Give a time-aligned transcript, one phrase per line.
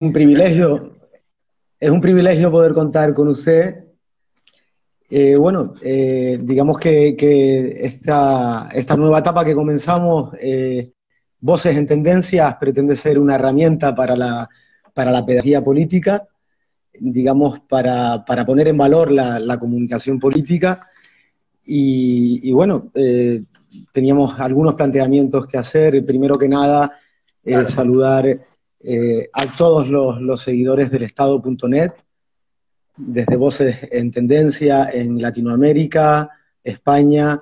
[0.00, 0.96] un privilegio,
[1.78, 3.84] es un privilegio poder contar con usted.
[5.10, 10.90] Eh, bueno, eh, digamos que, esta, esta, nueva etapa que comenzamos, eh,
[11.40, 14.48] Voces en Tendencias, pretende ser una herramienta para la,
[14.94, 16.26] para la pedagogía política,
[16.98, 20.80] digamos, para, poner en valor la, comunicación política.
[21.66, 22.90] Y, bueno,
[23.92, 26.04] teníamos algunos planteamientos que hacer.
[26.04, 26.92] Primero que nada,
[27.64, 28.49] saludar
[28.82, 31.92] eh, a todos los, seguidores del Estado.net,
[32.96, 36.30] desde Voces en Tendencia en Latinoamérica,
[36.64, 37.38] España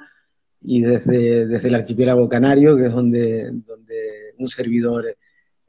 [0.61, 5.17] y desde, desde el archipiélago canario, que es donde, donde un servidor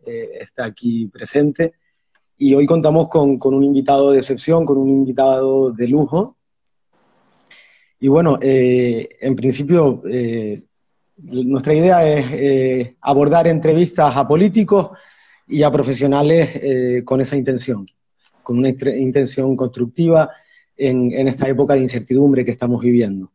[0.06, 1.74] eh, está aquí presente.
[2.40, 6.38] Y hoy contamos con, un invitado de excepción, con un invitado de lujo.
[8.00, 10.02] Y bueno, eh, en principio,
[11.18, 14.92] nuestra idea es abordar entrevistas a políticos
[15.50, 17.86] y a profesionales eh, con esa intención,
[18.44, 20.30] con una intención constructiva
[20.78, 23.32] en, esta época de incertidumbre que estamos viviendo.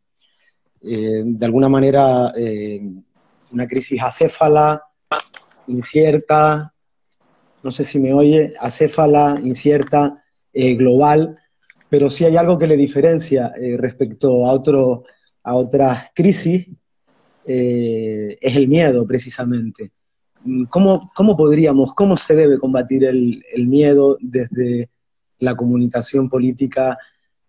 [0.80, 2.80] Eh, de alguna manera, eh,
[3.50, 4.82] una crisis acéfala,
[5.66, 6.72] incierta,
[7.62, 10.20] no sé si me oye, acéfala, incierta,
[10.52, 11.34] global,
[11.88, 15.02] pero si hay algo que le diferencia respecto a, otro,
[15.42, 16.68] a otras crisis,
[17.44, 19.90] es el miedo precisamente.
[20.68, 24.90] ¿Cómo, ¿Cómo, podríamos, cómo se debe combatir el, miedo desde
[25.38, 26.98] la comunicación política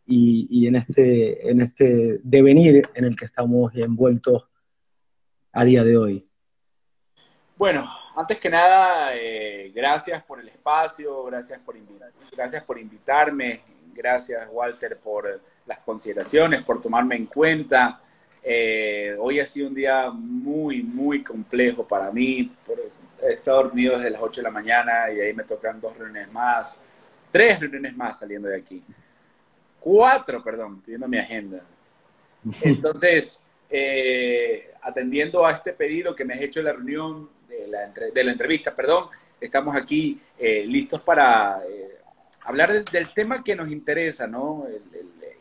[0.06, 4.48] y, en, este, en este devenir en el que estamos envueltos
[5.52, 6.30] a día de hoy?
[7.58, 11.76] Bueno, antes que nada, eh, gracias por el espacio, gracias por,
[12.36, 13.62] gracias por invitarme,
[13.94, 18.02] gracias Walter por las consideraciones, por tomarme en cuenta.
[18.48, 22.52] Eh, hoy ha sido un día muy, muy complejo para mí.
[23.24, 26.32] He estado dormido desde las 8 de la mañana y ahí me tocan dos reuniones
[26.32, 26.78] más,
[27.32, 28.84] tres reuniones más saliendo de aquí.
[29.80, 31.62] Cuatro, perdón, estoy viendo mi agenda.
[32.62, 37.88] Entonces, eh, atendiendo a este pedido que me has hecho de la reunión, de la,
[37.88, 39.10] de la entrevista, perdón,
[39.42, 41.64] estamos aquí eh, listos para
[42.44, 44.68] hablar del, tema que nos interesa, ¿no?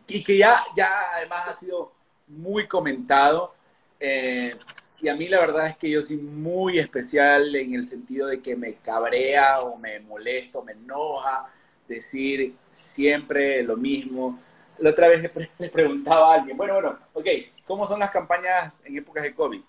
[0.07, 1.94] y que ya, ya además ha sido
[2.27, 3.55] muy comentado.
[4.01, 4.57] Eh,
[5.01, 8.41] y a mí la verdad es que yo soy muy especial en el sentido de
[8.41, 11.47] que me cabrea o me molesta o me enoja
[11.87, 14.39] decir siempre lo mismo.
[14.79, 17.27] La otra vez le, preguntaba a alguien, bueno, bueno, ok,
[17.67, 19.61] ¿cómo son las campañas en épocas de COVID?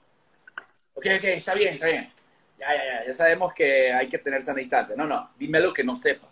[0.94, 2.11] Ok, ok, está bien, está bien.
[2.57, 4.95] Ya, ya, ya, ya sabemos que hay que tener sana distancia.
[4.95, 6.27] No, no, dime lo que no sepa.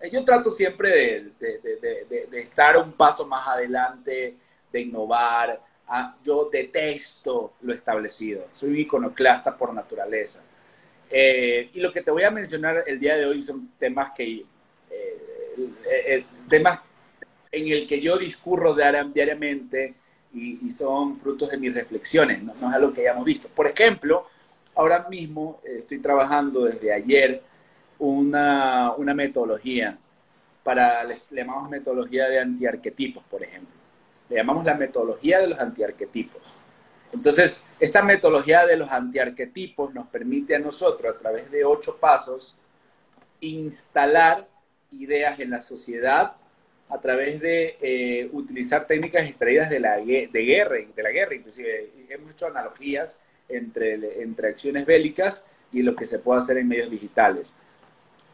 [0.00, 4.34] Eh, yo trato siempre de, de, de estar un paso más adelante,
[4.72, 5.60] de innovar.
[5.88, 8.46] Ah, yo detesto lo establecido.
[8.52, 10.42] Soy un iconoclasta por naturaleza.
[11.10, 14.44] Eh, y lo que te voy a mencionar el día de hoy son temas que
[14.90, 15.18] eh,
[15.90, 16.80] eh, temas
[17.52, 19.94] en el que yo discurro diariamente
[20.34, 22.52] y, son frutos de mis reflexiones, ¿no?
[22.52, 23.48] es algo que hayamos visto.
[23.48, 24.26] Por ejemplo,
[24.74, 27.42] ahora mismo estoy trabajando desde ayer
[27.98, 29.96] una, una metodología
[30.62, 33.75] para, llamamos metodología de antiarquetipos, por ejemplo
[34.28, 36.54] le llamamos la metodología de los antiarquetipos.
[37.12, 42.56] Entonces, esta metodología de los antiarquetipos nos permite a nosotros, a través de ocho pasos,
[43.40, 44.46] instalar
[44.90, 46.34] ideas en la sociedad
[46.88, 51.90] a través de eh, utilizar técnicas extraídas de la, de guerra, de la guerra, inclusive
[52.08, 56.90] hemos hecho analogías entre, entre acciones bélicas y lo que se puede hacer en medios
[56.90, 57.54] digitales.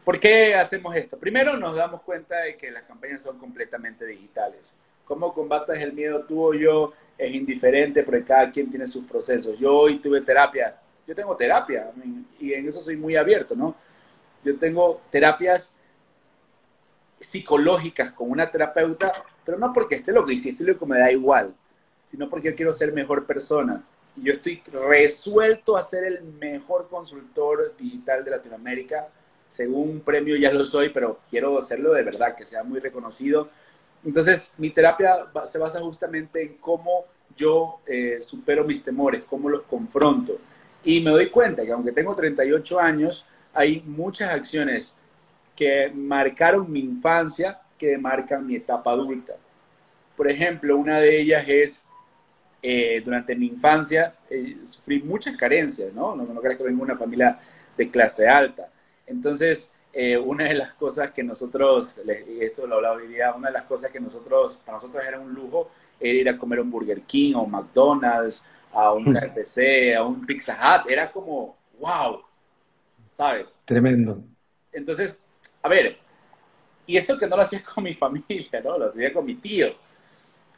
[0.05, 1.17] ¿Por qué hacemos esto?
[1.17, 6.23] Primero nos damos cuenta de que las campañas son completamente digitales cómo combatas el miedo
[6.23, 9.57] tú o yo es indiferente porque cada quien tiene sus procesos.
[9.59, 10.75] Yo hoy tuve terapia,
[11.07, 11.91] yo tengo terapia
[12.39, 13.75] y en eso soy muy abierto, ¿no?
[14.43, 15.73] Yo tengo terapias
[17.19, 19.11] psicológicas con una terapeuta,
[19.45, 21.53] pero no porque esté lo que hiciste lo que me da igual,
[22.03, 23.83] sino porque yo quiero ser mejor persona.
[24.15, 29.07] Y yo estoy resuelto a ser el mejor consultor digital de Latinoamérica.
[29.47, 33.49] Según un premio ya lo soy, pero quiero hacerlo de verdad, que sea muy reconocido
[34.05, 37.05] entonces, mi terapia se basa justamente en cómo
[37.35, 40.37] yo eh, supero mis temores, cómo los confronto.
[40.83, 44.97] Y me doy cuenta que aunque tengo 38 años, hay muchas acciones
[45.55, 49.33] que marcaron mi infancia que marcan mi etapa adulta.
[50.17, 51.83] Por ejemplo, una de ellas es,
[52.61, 56.15] eh, durante mi infancia eh, sufrí muchas carencias, ¿no?
[56.15, 56.25] ¿no?
[56.25, 57.39] No creas que vengo de una familia
[57.77, 58.69] de clase alta.
[59.07, 63.49] Entonces, eh, una de las cosas que nosotros, y esto lo hablaba hoy día, una
[63.49, 65.69] de las cosas que nosotros, para nosotros era un lujo,
[65.99, 70.55] era ir a comer un Burger King o McDonald's, a un KFC, a un Pizza
[70.55, 72.23] Hut, era como, wow,
[73.11, 73.61] ¿sabes?
[73.65, 74.23] Tremendo.
[74.71, 75.21] Entonces,
[75.61, 75.97] a ver,
[76.87, 78.77] y eso que no lo hacía con mi familia, ¿no?
[78.77, 79.67] Lo hacía con mi tío.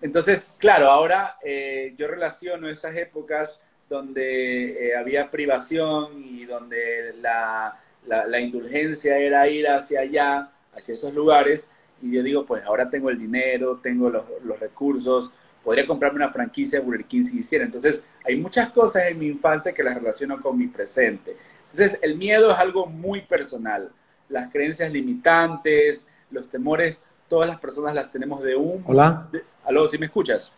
[0.01, 7.77] Entonces, claro, ahora eh, yo relaciono esas épocas donde eh, había privación y donde la,
[8.07, 11.69] la, indulgencia era ir hacia allá, hacia esos lugares,
[12.01, 16.31] y yo digo, pues ahora tengo el dinero, tengo los, los recursos, podría comprarme una
[16.31, 17.65] franquicia de Burger King si quisiera.
[17.65, 21.35] Entonces, hay muchas cosas en mi infancia que las relaciono con mi presente.
[21.71, 23.91] Entonces, el miedo es algo muy personal.
[24.29, 28.83] Las creencias limitantes, los temores, todas las personas las tenemos de un...
[28.85, 29.27] Hola.
[29.63, 30.53] Aló, ¿sí me escuchas?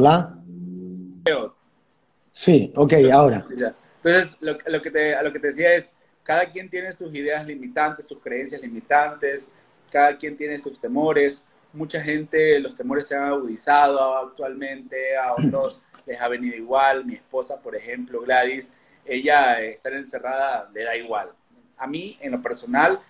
[0.00, 0.32] Hola.
[2.30, 3.44] Sí, ok, ahora.
[3.50, 5.92] Entonces, lo, que te, a lo que te decía es,
[6.22, 9.50] cada quien tiene sus ideas limitantes, sus creencias limitantes,
[9.90, 11.48] cada quien tiene sus temores.
[11.72, 17.04] Mucha gente, los temores se han agudizado actualmente, a otros les ha venido igual.
[17.04, 18.70] Mi esposa, por ejemplo, Gladys,
[19.04, 21.30] ella estar encerrada le da igual.
[21.76, 23.00] A mí, en lo personal,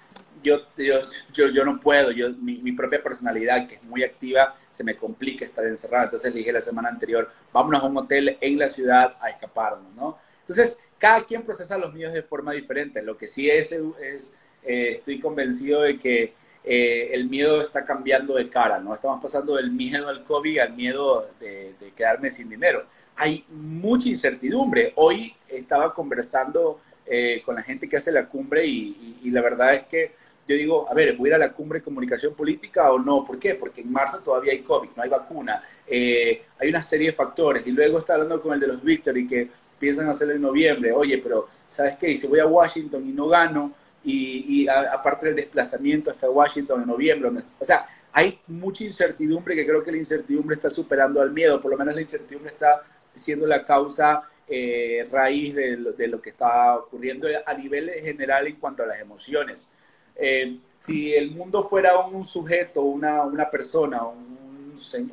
[0.43, 4.85] yo, yo, yo, no puedo, yo, mi, mi, propia personalidad, que es muy activa, se
[4.85, 6.05] me complica estar encerrada.
[6.05, 10.19] Entonces dije la semana anterior, vámonos a un hotel en la ciudad a escaparnos, ¿no?
[10.41, 13.03] Entonces, cada quien procesa los míos de forma diferente.
[13.03, 16.33] Lo que sí es, es eh, estoy convencido de que
[16.65, 18.95] eh, el miedo está cambiando de cara, ¿no?
[18.95, 22.85] Estamos pasando del miedo al COVID al miedo de, quedarme sin dinero.
[23.17, 24.93] Hay mucha incertidumbre.
[24.97, 29.87] Hoy estaba conversando eh, con la gente que hace la cumbre y, la verdad es
[29.87, 30.13] que
[30.49, 33.25] yo digo, a ver, ¿voy a ir a la cumbre de comunicación política o no?
[33.25, 33.55] ¿Por qué?
[33.55, 37.67] Porque en marzo todavía hay COVID, no hay vacuna, hay una serie de factores.
[37.67, 39.49] Y luego está hablando con el de los Victory que
[39.79, 40.91] piensan hacerlo en noviembre.
[40.93, 42.11] Oye, pero ¿sabes qué?
[42.11, 43.75] Y si voy a Washington y no gano,
[44.05, 49.83] y, aparte del desplazamiento hasta Washington en noviembre, o sea, hay mucha incertidumbre que creo
[49.83, 52.83] que la incertidumbre está superando al miedo, por lo menos la incertidumbre está
[53.15, 58.83] siendo la causa eh, raíz de lo, que está ocurriendo a nivel general en cuanto
[58.83, 59.71] a las emociones.
[60.19, 64.03] Eh, si el mundo fuera un sujeto, una, una persona,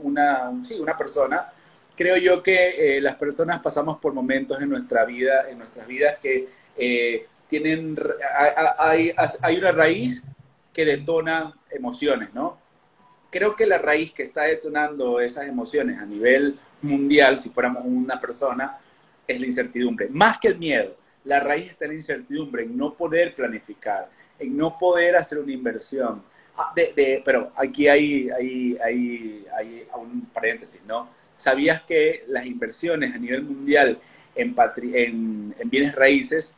[0.02, 1.48] una, sí, una persona,
[1.96, 6.18] creo yo que eh, las personas pasamos por momentos en nuestra vida, en nuestras vidas
[6.22, 6.48] que
[6.78, 7.96] eh, tienen,
[8.78, 10.24] hay, hay, una raíz
[10.74, 12.57] que detona emociones, ¿no?
[13.30, 18.19] Creo que la raíz que está detonando esas emociones a nivel mundial, si fuéramos una
[18.19, 18.78] persona,
[19.28, 20.07] es la incertidumbre.
[20.10, 24.57] Más que el miedo, la raíz está en la incertidumbre, en no poder planificar, en
[24.57, 26.21] no poder hacer una inversión.
[26.57, 26.73] Ah,
[27.23, 31.09] pero aquí hay, hay, hay, hay un paréntesis, ¿no?
[31.37, 33.99] ¿Sabías que las inversiones a nivel mundial
[34.35, 36.57] en, en, bienes raíces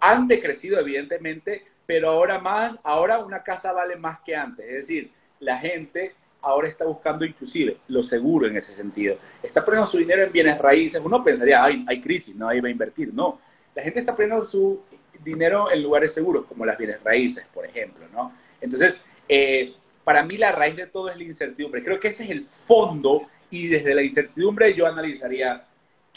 [0.00, 4.66] han decrecido evidentemente, pero ahora más, ahora una casa vale más que antes.
[4.66, 5.10] Es decir,
[5.40, 9.16] la gente ahora está buscando inclusive lo seguro en ese sentido.
[9.42, 11.00] Está poniendo su dinero en bienes raíces.
[11.02, 13.12] Uno pensaría, hay, hay crisis, no, ahí va a invertir.
[13.12, 13.40] No,
[13.74, 14.80] la gente está poniendo su
[15.24, 18.32] dinero en lugares seguros, como las bienes raíces, por ejemplo, ¿no?
[18.60, 19.74] Entonces, eh,
[20.04, 21.82] para mí la raíz de todo es la incertidumbre.
[21.82, 25.64] Creo que ese es el fondo y desde la incertidumbre yo analizaría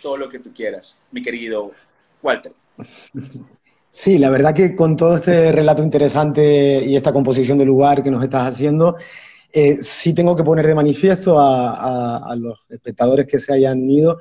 [0.02, 1.72] todo lo que tú quieras, mi querido
[2.22, 2.52] Walter.
[3.90, 8.12] Sí, la verdad que con todo este relato interesante y esta composición del lugar que
[8.12, 8.96] nos estás haciendo,
[9.52, 14.20] eh, sí tengo que poner de manifiesto a, los espectadores que se hayan unido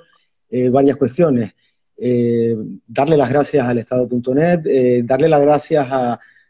[0.49, 1.55] eh, varias cuestiones.
[1.99, 5.89] Eh, darle las gracias al Estado.net, darle las gracias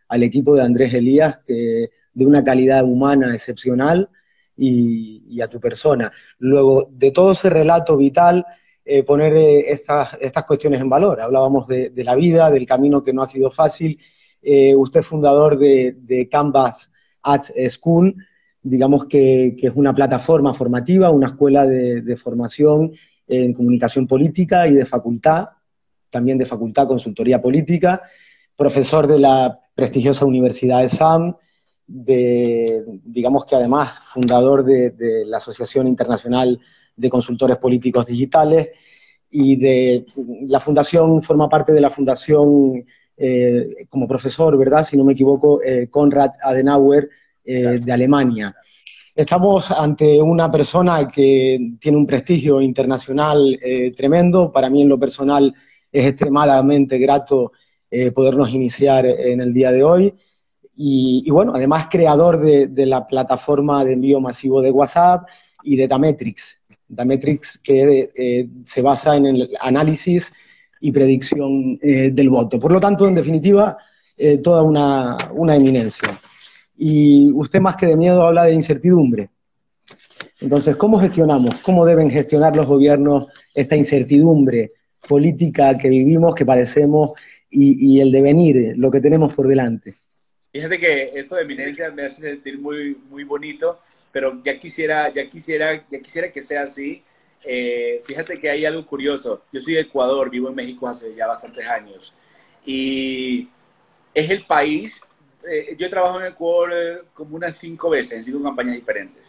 [0.08, 4.08] al equipo de Andrés Elías, que de una calidad humana excepcional,
[4.56, 6.12] y, a tu persona.
[6.38, 8.44] Luego, de todo ese relato vital,
[8.84, 11.20] eh, poner eh, estas, cuestiones en valor.
[11.20, 13.98] Hablábamos de, la vida, del camino que no ha sido fácil.
[14.42, 16.90] Eh, usted es fundador de, Canvas
[17.22, 18.14] Arts School,
[18.62, 22.92] digamos que, es una plataforma formativa, una escuela de, formación
[23.26, 25.48] en comunicación política y de facultad,
[26.10, 28.02] también de facultad consultoría política,
[28.56, 31.36] profesor de la prestigiosa Universidad de SAM,
[31.86, 36.58] de, digamos que además fundador de, la Asociación Internacional
[36.96, 38.70] de Consultores Políticos Digitales
[39.30, 40.06] y de
[40.48, 42.84] la fundación, forma parte de la fundación
[43.16, 44.84] eh, como profesor, ¿verdad?
[44.84, 47.08] Si no me equivoco, eh, Konrad Adenauer
[47.44, 48.54] eh, de Alemania.
[49.16, 53.58] Estamos ante una persona que tiene un prestigio internacional
[53.96, 54.52] tremendo.
[54.52, 55.54] Para mí, en lo personal,
[55.90, 57.52] es extremadamente grato
[58.14, 60.14] podernos iniciar en el día de hoy.
[60.76, 65.26] Y, bueno, además creador de, la plataforma de envío masivo de WhatsApp
[65.62, 66.60] y de Dametrix.
[66.86, 70.32] Dametrix que eh, se basa en el análisis
[70.80, 72.60] y predicción eh, del voto.
[72.60, 73.78] Por lo tanto, en definitiva,
[74.16, 75.16] eh, toda una,
[75.56, 76.10] eminencia.
[76.76, 79.30] Y usted más que de miedo habla de incertidumbre.
[80.40, 81.62] Entonces, ¿cómo gestionamos?
[81.62, 84.72] ¿Cómo deben gestionar los gobiernos esta incertidumbre
[85.08, 87.12] política que vivimos, que padecemos
[87.48, 89.94] y, el devenir, lo que tenemos por delante?
[90.52, 93.80] Fíjate que eso de eminencia me hace sentir muy, muy bonito,
[94.12, 97.02] pero ya quisiera, ya quisiera, ya quisiera que sea así.
[97.44, 99.44] Eh, fíjate que hay algo curioso.
[99.52, 102.14] Yo soy de Ecuador, vivo en México hace ya bastantes años.
[102.64, 103.48] Y
[104.12, 105.00] es el país,
[105.48, 109.24] eh, yo he trabajado en Ecuador eh, como unas cinco veces, en cinco campañas diferentes.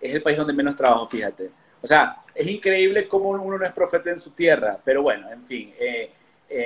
[0.00, 1.50] Es el país donde menos trabajo, fíjate.
[1.82, 5.44] O sea, es increíble cómo uno no es profeta en su tierra, pero bueno, en
[5.44, 5.72] fin,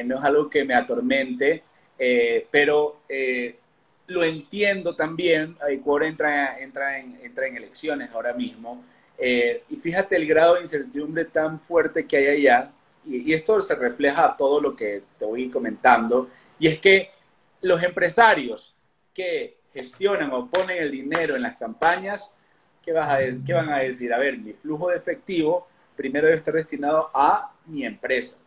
[0.05, 1.63] no es algo que me atormente,
[2.51, 3.01] pero
[4.11, 8.85] lo entiendo también, Ecuador entra, entra, en, entra en elecciones ahora mismo,
[9.17, 12.73] eh, y fíjate el grado de incertidumbre tan fuerte que hay allá,
[13.07, 17.11] y, esto se refleja a todo lo que te voy comentando, y es que
[17.63, 18.75] los empresarios
[19.15, 22.33] que gestionan o ponen el dinero en las campañas,
[22.83, 24.13] ¿qué, vas a, qué van a decir?
[24.13, 28.39] A ver, mi flujo de efectivo primero debe estar destinado a mi empresa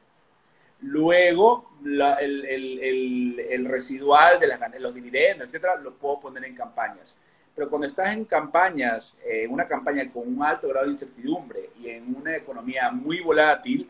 [0.83, 7.17] Luego, el, residual de las, los dividendos, etcétera, lo puedo poner en campañas.
[7.55, 11.69] Pero cuando estás en campañas, en eh, una campaña con un alto grado de incertidumbre
[11.79, 13.89] y en una economía muy volátil,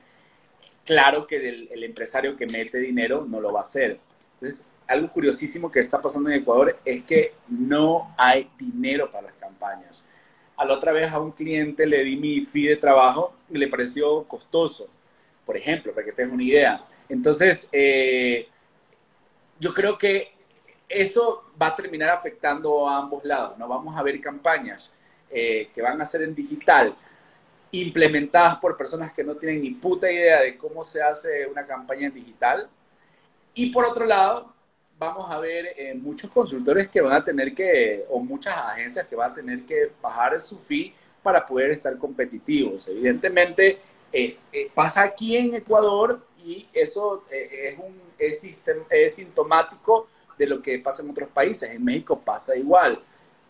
[0.86, 1.38] claro que
[1.72, 4.00] el, empresario que mete dinero no lo va a hacer.
[4.36, 9.36] Entonces, algo curiosísimo que está pasando en Ecuador es que no hay dinero para las
[9.36, 10.04] campañas.
[10.56, 13.68] A la otra vez a un cliente le di mi fee de trabajo y le
[13.68, 14.90] pareció costoso
[15.46, 16.84] por ejemplo, para que tengas una idea.
[17.10, 18.48] Entonces, eh,
[19.60, 20.32] yo creo que
[20.88, 23.68] eso va a terminar afectando a ambos lados, ¿no?
[23.68, 24.94] Vamos a ver campañas
[25.30, 26.96] eh, que van a ser en digital,
[27.72, 32.08] implementadas por personas que no tienen ni puta idea de cómo se hace una campaña
[32.08, 32.70] en digital.
[33.54, 34.54] Y por otro lado,
[35.04, 39.16] vamos a ver eh, muchos consultores que van a tener que, o muchas agencias que
[39.16, 42.88] van a tener que bajar su fee para poder estar competitivos.
[42.88, 43.80] Evidentemente,
[44.12, 48.44] eh, eh, pasa aquí en Ecuador y eso es, un, es,
[48.90, 50.08] es, sintomático
[50.38, 51.70] de lo que pasa en otros países.
[51.70, 53.00] En México pasa igual.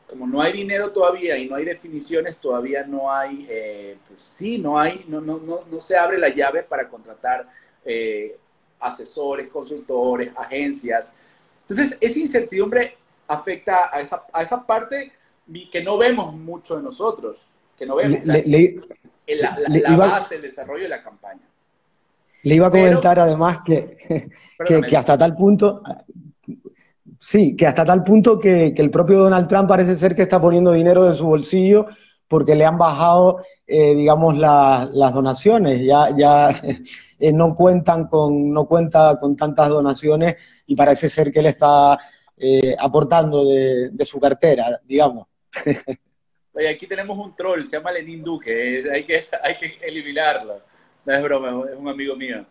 [0.08, 4.78] Como no hay dinero todavía y no hay definiciones, todavía no hay, pues sí, no
[4.78, 7.48] hay, no, no, no, no se abre la llave para contratar
[8.80, 11.16] asesores, consultores, agencias.
[11.68, 15.12] Entonces, esa incertidumbre afecta a esa, a esa parte
[15.72, 20.90] que no vemos mucho de nosotros, que no vemos la, la, base, el desarrollo de
[20.90, 21.42] la campaña.
[22.44, 23.98] Le iba a comentar además que,
[24.88, 25.82] que, hasta tal punto,
[27.20, 30.74] sí, que hasta tal punto que, el propio Donald Trump parece ser que está poniendo
[30.74, 31.88] dinero de su bolsillo
[32.28, 35.84] porque le han bajado, eh, digamos, las donaciones.
[35.84, 36.50] Ya, ya
[37.20, 41.98] eh, no cuentan con, no cuenta con tantas donaciones y parece ser que él está
[42.38, 45.28] eh, aportando de, de su cartera, digamos.
[46.56, 50.62] Oye, aquí tenemos un troll, se llama Lenin Duque, hay, que, hay que eliminarlo.
[51.06, 52.46] No es broma, es un amigo mío.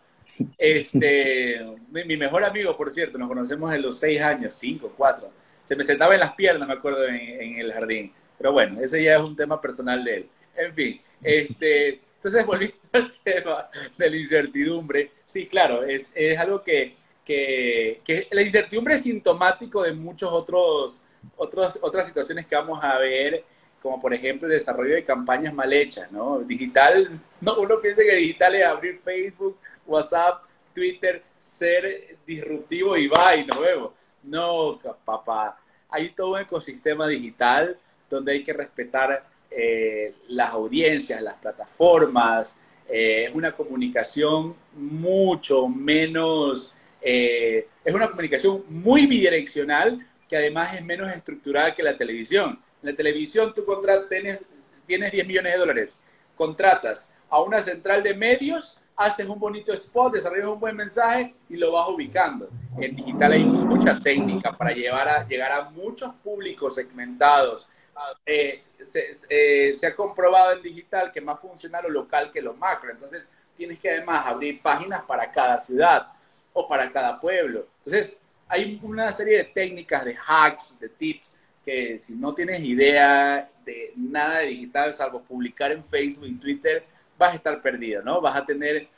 [0.59, 1.61] Este,
[1.91, 5.31] mi, mejor amigo, por cierto, nos conocemos de los seis años, cinco, cuatro.
[5.63, 8.13] Se me sentaba en las piernas, me acuerdo, en, el jardín.
[8.43, 10.29] Pero bueno, ese ya es un tema personal de él.
[10.57, 16.61] En fin, este, entonces volviendo al tema de la incertidumbre, sí, claro, es, es algo
[16.61, 21.07] que, que, la incertidumbre es sintomático de muchos otros,
[21.37, 23.45] otros, otras situaciones que vamos a ver
[23.81, 26.41] como por ejemplo el desarrollo de campañas mal hechas, ¿no?
[26.41, 29.57] Digital, no, uno piensa que digital es abrir Facebook,
[29.87, 30.43] WhatsApp,
[30.75, 33.93] Twitter, ser disruptivo y va y nos vemos.
[34.25, 37.79] No, papá, hay todo un ecosistema digital
[38.17, 46.75] donde hay que respetar eh, las audiencias, las plataformas, eh, es una comunicación mucho menos,
[47.01, 52.59] eh, es una comunicación muy bidireccional que además es menos estructurada que la televisión.
[52.83, 53.65] En la televisión tú
[54.09, 54.41] tienes,
[54.87, 56.01] tienes 10 millones de dólares,
[56.37, 61.57] contratas a una central de medios, haces un bonito spot, desarrollas un buen mensaje y
[61.57, 62.49] lo vas ubicando.
[62.79, 67.69] En digital hay mucha técnica para llevar a, llegar a muchos públicos segmentados.
[68.27, 68.63] Eh,
[69.29, 72.91] eh, se, ha comprobado en digital que más funciona lo local que lo macro.
[72.91, 76.09] Entonces, tienes que además abrir páginas para cada ciudad
[76.53, 77.67] o para cada pueblo.
[77.79, 78.17] Entonces,
[78.49, 83.93] hay una serie de técnicas, de hacks, de tips que si no tienes idea de
[83.97, 86.85] nada de digital, salvo publicar en Facebook y Twitter,
[87.17, 88.21] vas a estar perdido, ¿no?
[88.21, 88.89] Vas a tener,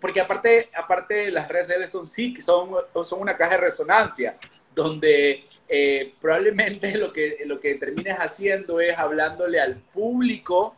[0.00, 2.70] porque aparte, aparte las redes sociales son sí, son,
[3.04, 4.38] son una caja de resonancia,
[4.74, 10.76] donde eh, probablemente lo que, lo que termines haciendo es hablándole al público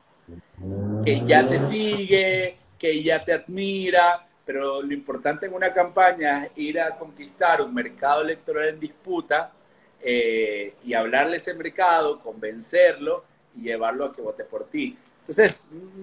[1.05, 6.53] que ya te sigue, que ya te admira, pero lo importante en una campaña es
[6.57, 9.53] ir a conquistar un mercado electoral en disputa
[10.01, 13.25] eh, y hablarle ese mercado, convencerlo
[13.57, 14.97] y llevarlo a que vote por ti.
[15.21, 16.03] Entonces, mm,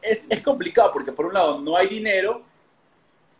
[0.00, 2.44] es, es complicado porque por un lado no hay dinero,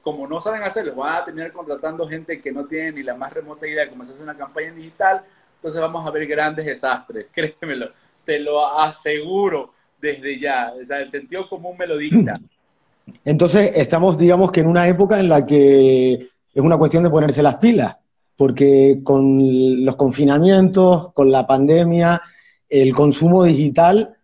[0.03, 3.33] como no saben hacerlo, van a terminar contratando gente que no tiene ni la más
[3.33, 5.23] remota idea de cómo se hace una campaña digital,
[5.57, 7.91] entonces vamos a ver grandes desastres, créemelo,
[8.25, 12.39] te lo aseguro desde ya, o sea, el sentido común me lo dicta.
[13.25, 17.43] Entonces, estamos, digamos que en una época en la que es una cuestión de ponerse
[17.43, 17.97] las pilas,
[18.37, 22.23] porque con los confinamientos, con la pandemia,
[22.69, 24.17] el consumo digital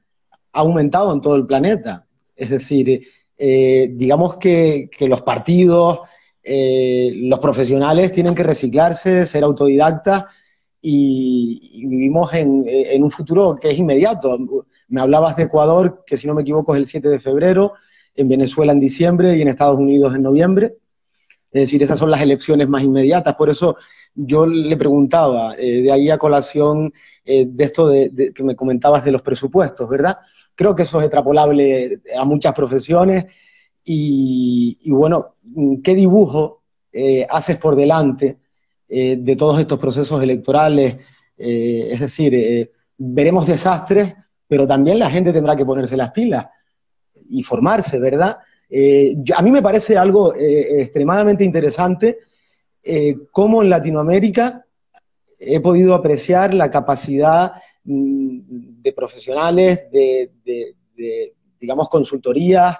[0.52, 2.06] ha aumentado en todo el planeta.
[2.34, 3.02] Es decir,
[3.38, 6.00] eh, digamos que, los partidos,
[6.42, 10.24] eh, los profesionales tienen que reciclarse, ser autodidactas
[10.82, 14.36] y, vivimos en, un futuro que es inmediato.
[14.88, 17.74] Me hablabas de Ecuador, que si no me equivoco es el 7 de febrero,
[18.14, 20.74] en Venezuela en diciembre y en Estados Unidos en noviembre.
[21.52, 23.36] Es decir, esas son las elecciones más inmediatas.
[23.36, 23.76] Por eso
[24.14, 26.92] yo le preguntaba, eh, de ahí a colación
[27.24, 30.16] de esto de, que me comentabas de los presupuestos, ¿verdad?
[30.58, 33.26] Creo que eso es extrapolable a muchas profesiones
[33.84, 35.36] y, bueno,
[35.84, 38.38] ¿qué dibujo eh, haces por delante
[38.88, 40.96] eh, de todos estos procesos electorales?
[41.36, 44.12] Eh, es decir, veremos desastres,
[44.48, 46.46] pero también la gente tendrá que ponerse las pilas
[47.28, 48.38] y formarse, ¿verdad?
[49.36, 52.18] a mí me parece algo extremadamente interesante
[53.30, 54.66] cómo en Latinoamérica
[55.38, 57.52] he podido apreciar la capacidad
[57.90, 60.30] de profesionales, de,
[61.58, 62.76] digamos, consultorías,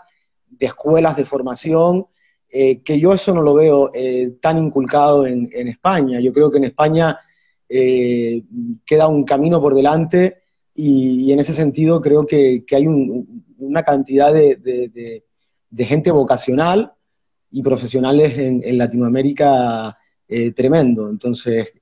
[0.47, 2.07] de escuelas de formación,
[2.51, 6.21] eh, que yo eso no lo veo eh, tan inculcado en, España.
[6.21, 7.19] Yo creo que en España
[7.69, 8.43] eh,
[8.85, 10.43] queda un camino por delante
[10.75, 15.25] y, en ese sentido creo que, hay una cantidad de,
[15.79, 16.93] gente vocacional
[17.51, 19.97] y profesionales en, en Latinoamérica
[20.55, 21.09] tremendo.
[21.09, 21.73] Entonces,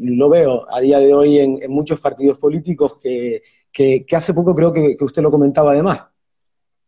[0.00, 3.42] lo veo a día de hoy en, muchos partidos políticos que,
[4.12, 6.04] hace poco creo que, usted lo comentaba además.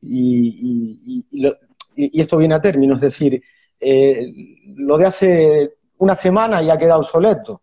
[0.01, 3.43] Y, y, esto viene a término, es decir,
[3.79, 4.33] eh,
[4.77, 7.63] lo de hace una semana ya queda obsoleto.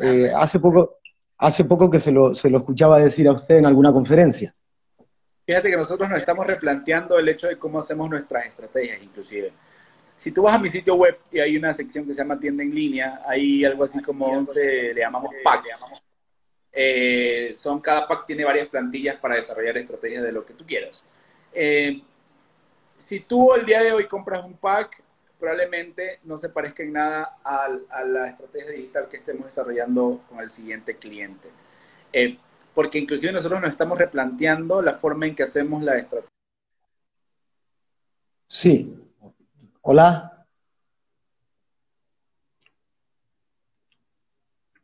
[0.00, 0.98] Eh, hace, poco,
[1.38, 4.54] hace poco que se lo, se lo escuchaba decir a usted en alguna conferencia.
[5.46, 9.52] Fíjate que nosotros nos estamos replanteando el hecho de cómo hacemos nuestras estrategias, inclusive.
[10.16, 12.62] Si tú vas a mi sitio web y hay una sección que se llama tienda
[12.62, 15.84] en línea, hay algo así como 11, le llamamos packs.
[16.72, 21.04] Eh, son, cada pack tiene varias plantillas para desarrollar estrategias de lo que tú quieras.
[21.52, 22.02] Eh,
[22.98, 25.02] si tú el día de hoy compras un pack,
[25.38, 27.68] probablemente no se parezca en nada a,
[28.04, 31.48] la estrategia digital que estemos desarrollando con el siguiente cliente.
[32.12, 32.38] Eh,
[32.74, 36.30] porque inclusive nosotros nos estamos replanteando la forma en que hacemos la estrategia.
[38.48, 39.03] Sí,
[39.86, 40.46] Hola.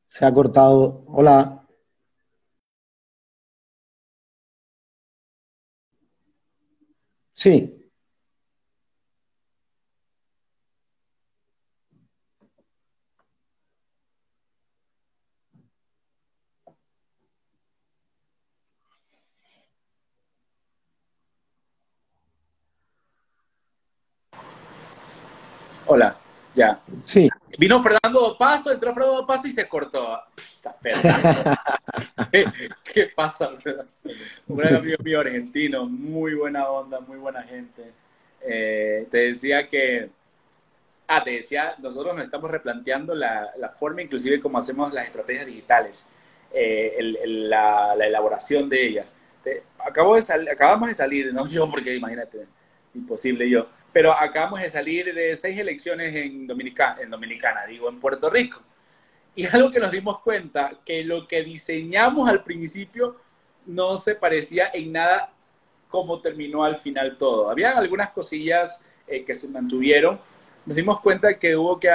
[0.05, 1.05] Se ha cortado.
[1.07, 1.67] Hola.
[7.35, 7.80] Sí.
[25.92, 26.16] Hola,
[26.55, 26.81] ya.
[27.03, 27.29] Sí.
[27.59, 30.20] Vino Fernando Paso, entró Fernando Paso y se cortó.
[32.31, 32.44] ¿Qué,
[32.85, 33.48] ¿Qué, pasa?
[34.46, 37.90] Un amigo mío argentino, muy buena onda, muy buena gente.
[38.40, 40.11] Eh, te decía que,
[41.09, 45.46] ah, te decía, nosotros nos estamos replanteando la, la forma inclusive como hacemos las estrategias
[45.46, 46.07] digitales,
[46.53, 49.12] eh, la, la, elaboración de ellas.
[49.85, 52.46] acabo de acabamos de salir, no yo, porque imagínate,
[52.94, 57.98] imposible yo pero acabamos de salir de seis elecciones en, Dominicana, en Dominicana, digo, en
[57.98, 58.61] Puerto Rico.
[59.35, 63.16] Y algo que nos dimos cuenta, que lo que diseñamos al principio
[63.66, 65.33] no se parecía en nada
[65.88, 67.50] como terminó al final todo.
[67.50, 70.20] Había algunas cosillas eh, que se mantuvieron.
[70.66, 71.90] Nos dimos cuenta que hubo que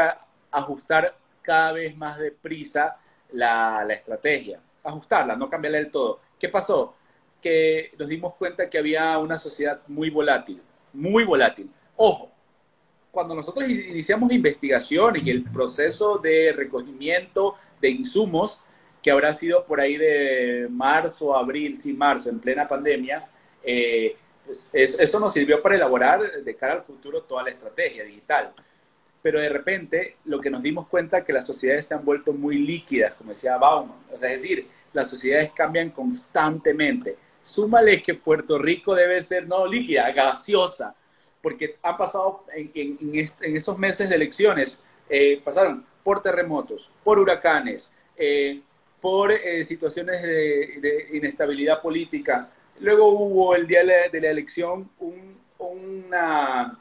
[0.51, 2.97] ajustar cada vez más deprisa
[3.31, 4.59] la, la estrategia.
[4.83, 6.19] Ajustarla, no cambiarla del todo.
[6.37, 6.95] ¿Qué pasó?
[7.41, 12.31] Que nos dimos cuenta que había una sociedad muy volátil, muy volátil Ojo,
[13.11, 18.61] cuando nosotros iniciamos investigaciones y el proceso de recogimiento de insumos,
[19.01, 23.25] que habrá sido por ahí de marzo, abril, sí, marzo, en plena pandemia,
[23.63, 28.53] eh, pues eso nos sirvió para elaborar de cara al futuro toda la estrategia digital.
[29.21, 32.33] Pero de repente lo que nos dimos cuenta es que las sociedades se han vuelto
[32.33, 33.97] muy líquidas, como decía Bauman.
[34.11, 37.15] O sea, es decir, las sociedades cambian constantemente.
[37.41, 40.95] Súmale que Puerto Rico debe ser no líquida, gaseosa
[41.45, 42.97] porque han pasado en,
[43.55, 48.61] esos meses de elecciones, eh, pasaron por terremotos, por huracanes, eh,
[48.99, 52.49] por eh, situaciones de, inestabilidad política.
[52.79, 56.79] Luego hubo el día de la, elección un, una...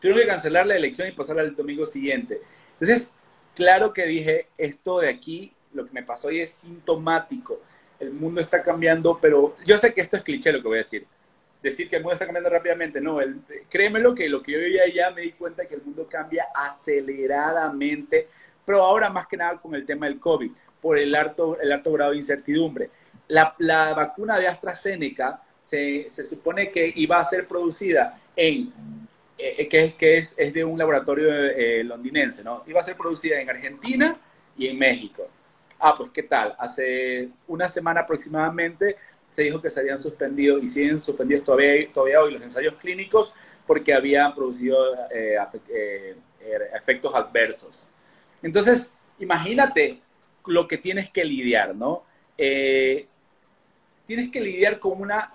[0.00, 2.40] Tuvieron que cancelar la elección y pasarla al domingo siguiente.
[2.72, 3.14] Entonces,
[3.54, 7.60] claro que dije, esto de aquí, lo que me pasó hoy es sintomático.
[8.00, 10.78] El mundo está cambiando, pero yo sé que esto es cliché lo que voy a
[10.78, 11.06] decir.
[11.62, 13.20] Decir que el mundo está cambiando rápidamente, no.
[13.20, 16.46] El, créemelo que lo que yo veía ya me di cuenta que el mundo cambia
[16.54, 18.28] aceleradamente,
[18.64, 21.92] pero ahora más que nada con el tema del COVID, por el alto, el alto
[21.92, 22.90] grado de incertidumbre.
[23.28, 28.72] La, la vacuna de AstraZeneca se, se, supone que iba a ser producida en
[29.38, 32.62] eh, que, es, que es, es, de un laboratorio eh, londinense, ¿no?
[32.66, 34.16] Iba a ser producida en Argentina
[34.56, 35.28] y en México.
[35.80, 36.54] Ah, pues qué tal.
[36.58, 38.96] Hace una semana aproximadamente
[39.32, 43.34] se dijo que se habían suspendido y siguen suspendidos todavía, todavía hoy los ensayos clínicos
[43.66, 44.76] porque habían producido
[45.10, 45.36] eh,
[46.74, 47.88] efectos adversos.
[48.42, 50.00] Entonces, imagínate
[50.46, 52.04] lo que tienes que lidiar, ¿no?
[54.06, 55.30] tienes que lidiar con una,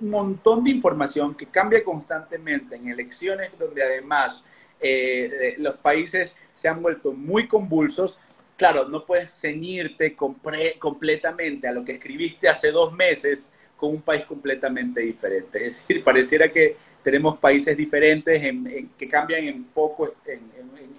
[0.00, 4.44] un montón de información que cambia constantemente en elecciones donde además
[4.80, 8.20] eh, los países se han vuelto muy convulsos.
[8.58, 14.24] Claro, no puedes ceñirte completamente a lo que escribiste hace dos meses con un país
[14.24, 15.64] completamente diferente.
[15.64, 18.42] Es decir, pareciera que tenemos países diferentes
[18.98, 20.40] que cambian en poco, en,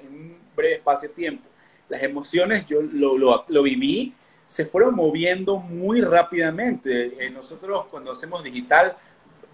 [0.10, 1.44] un breve espacio de tiempo.
[1.90, 7.26] Las emociones, yo lo, viví se fueron moviendo muy rápidamente.
[7.26, 8.96] Eh, nosotros cuando hacemos digital,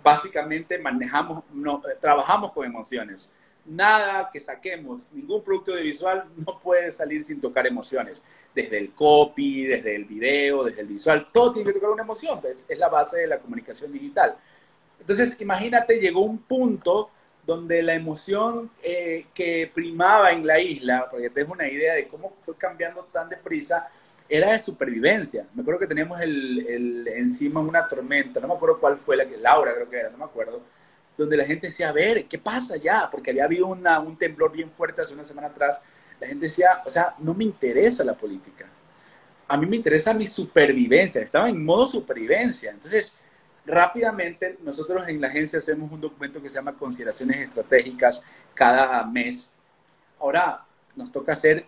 [0.03, 1.43] básicamente manejamos,
[1.99, 3.31] trabajamos con emociones.
[3.65, 8.21] Nada que saquemos, ningún producto audiovisual no puede salir sin tocar emociones.
[8.53, 12.39] Desde el copy, desde el video, desde el visual, todo tiene que tocar una emoción.
[12.49, 14.35] Es, es la base de la comunicación digital.
[14.99, 17.09] Entonces, imagínate, llegó un punto
[17.45, 22.33] donde la emoción eh, que primaba en la isla, porque te una idea de cómo
[22.41, 23.87] fue cambiando tan deprisa,
[24.27, 25.45] era de supervivencia.
[25.53, 29.27] Me acuerdo que teníamos el, el, encima una tormenta, no me acuerdo cuál fue la
[29.27, 30.61] que, Laura creo que era, no me acuerdo,
[31.17, 33.09] donde la gente decía, a ver, ¿qué pasa ya?
[33.09, 35.81] Porque había habido una, un temblor bien fuerte hace una semana atrás.
[36.19, 38.67] La gente decía, o sea, no me interesa la política.
[39.47, 41.21] A mí me interesa mi supervivencia.
[41.21, 42.71] Estaba en modo supervivencia.
[42.71, 43.15] Entonces,
[43.65, 48.23] rápidamente, nosotros en la agencia hacemos un documento que se llama Consideraciones Estratégicas
[48.53, 49.49] cada mes.
[50.19, 51.65] Ahora, nos toca hacer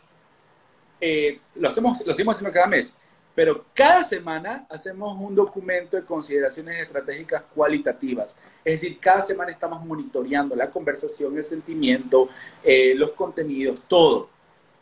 [0.99, 2.95] eh, lo, hacemos, lo seguimos haciendo cada mes,
[3.37, 8.33] pero cada semana hacemos un documento de consideraciones estratégicas cualitativas.
[8.65, 12.29] Es decir, cada semana estamos monitoreando la conversación, el sentimiento,
[12.63, 14.27] eh, los contenidos, todo,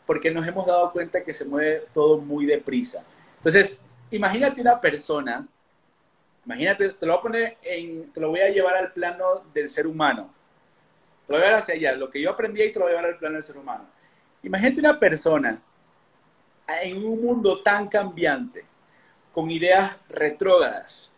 [0.06, 3.04] porque nos hemos dado cuenta que se mueve todo muy deprisa.
[3.36, 5.46] Entonces, imagínate una persona,
[6.46, 9.68] imagínate, te lo voy a poner en, te lo voy a llevar al plano del
[9.68, 10.30] ser humano.
[11.26, 12.94] Te lo voy a llevar hacia allá, lo que yo aprendí y te lo voy
[12.94, 13.84] a llevar al plano del ser humano.
[14.42, 15.60] Imagínate una persona
[16.82, 18.64] en un mundo tan cambiante,
[19.32, 21.12] con ideas retrógradas,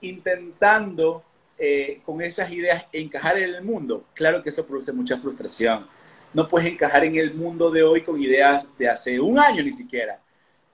[0.00, 1.22] intentando
[1.58, 5.86] eh, con esas ideas encajar en el mundo, claro que eso produce mucha frustración.
[6.32, 9.72] No puedes encajar en el mundo de hoy con ideas de hace un año ni
[9.72, 10.20] siquiera,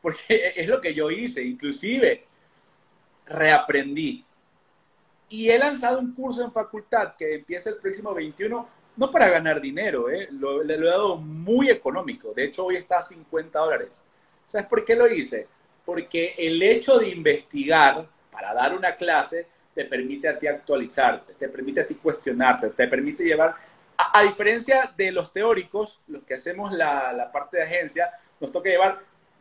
[0.01, 2.25] porque es lo que yo hice, inclusive
[3.27, 4.25] reaprendí.
[5.29, 9.61] Y he lanzado un curso en facultad que empieza el próximo 21 no para ganar
[9.61, 10.29] dinero, ¿eh?
[10.31, 12.33] lo, he dado muy económico.
[12.35, 14.03] De hecho, hoy está a 50 dólares.
[14.47, 15.47] ¿Sabes por qué lo hice?
[15.85, 21.49] Porque el hecho de investigar para dar una clase te permite a ti actualizarte, te
[21.49, 23.55] permite a ti cuestionarte, te permite llevar,
[23.99, 28.71] a, diferencia de los teóricos, los que hacemos la, la, parte de agencia, nos toca
[28.71, 29.01] llevar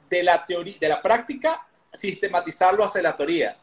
[0.10, 3.58] de la, teoría, de la práctica, sistematizarlo hacia la teoría.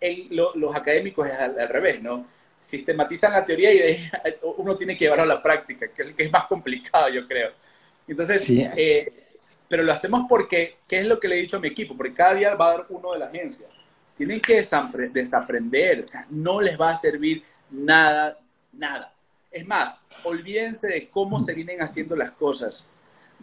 [0.00, 2.24] En los académicos es al revés, ¿no?
[2.60, 4.10] Sistematizan la teoría y de ahí
[4.56, 7.52] uno tiene que llevarlo a la práctica, que, es más complicado, yo creo.
[8.06, 9.12] Entonces, eh,
[9.68, 11.96] pero lo hacemos porque, ¿qué es lo que le he dicho a mi equipo?
[11.96, 13.68] Porque cada día va a dar uno de la agencia.
[14.16, 14.56] Tienen que
[15.12, 18.38] desaprender, o sea, no les va a servir nada,
[18.72, 19.12] nada.
[19.50, 22.88] Es más, olvídense de cómo se vienen haciendo las cosas,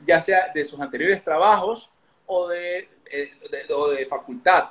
[0.05, 1.91] ya sea de sus anteriores trabajos
[2.25, 3.31] o de, eh,
[3.73, 4.69] o de facultad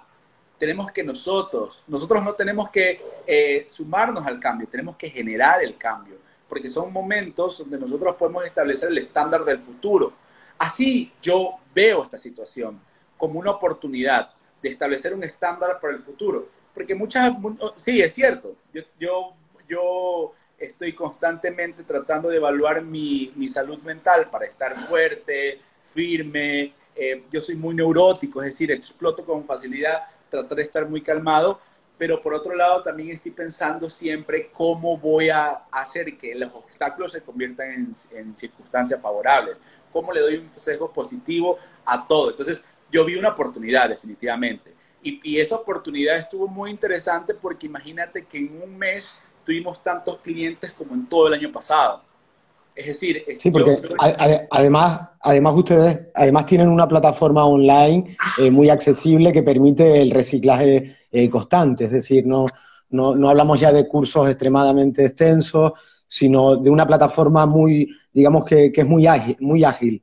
[0.58, 5.76] tenemos que nosotros, nosotros no tenemos que eh, sumarnos al cambio, tenemos que generar el
[5.76, 6.16] cambio,
[6.48, 10.12] porque son momentos donde nosotros podemos establecer el estándar del futuro.
[10.58, 12.80] Así yo veo esta situación
[13.16, 14.30] como una oportunidad
[14.62, 17.36] de establecer un estándar para el futuro, porque muchas,
[17.76, 19.32] sí, es cierto, yo, yo,
[19.68, 25.60] yo estoy constantemente tratando de evaluar mi, mi salud mental para estar fuerte,
[25.92, 30.02] firme, eh, yo soy muy neurótico, es decir, exploto con facilidad
[30.40, 31.58] tratar de estar muy calmado,
[31.96, 37.12] pero por otro lado también estoy pensando siempre cómo voy a hacer que los obstáculos
[37.12, 39.60] se conviertan en, circunstancias favorables,
[39.92, 42.30] cómo le doy un sesgo positivo a todo.
[42.30, 44.74] Entonces, yo vi una oportunidad definitivamente.
[45.02, 50.18] Y, y, esa oportunidad estuvo muy interesante porque imagínate que en un mes tuvimos tantos
[50.18, 52.02] clientes como en todo el año pasado.
[52.74, 53.82] Es decir, sí, porque
[54.50, 60.92] además, además ustedes además tienen una plataforma online eh, muy accesible que permite el reciclaje
[61.12, 62.46] eh, constante, es decir, no,
[62.90, 65.72] no, no, hablamos ya de cursos extremadamente extensos,
[66.04, 70.02] sino de una plataforma muy, digamos que, que es muy ágil, muy ágil.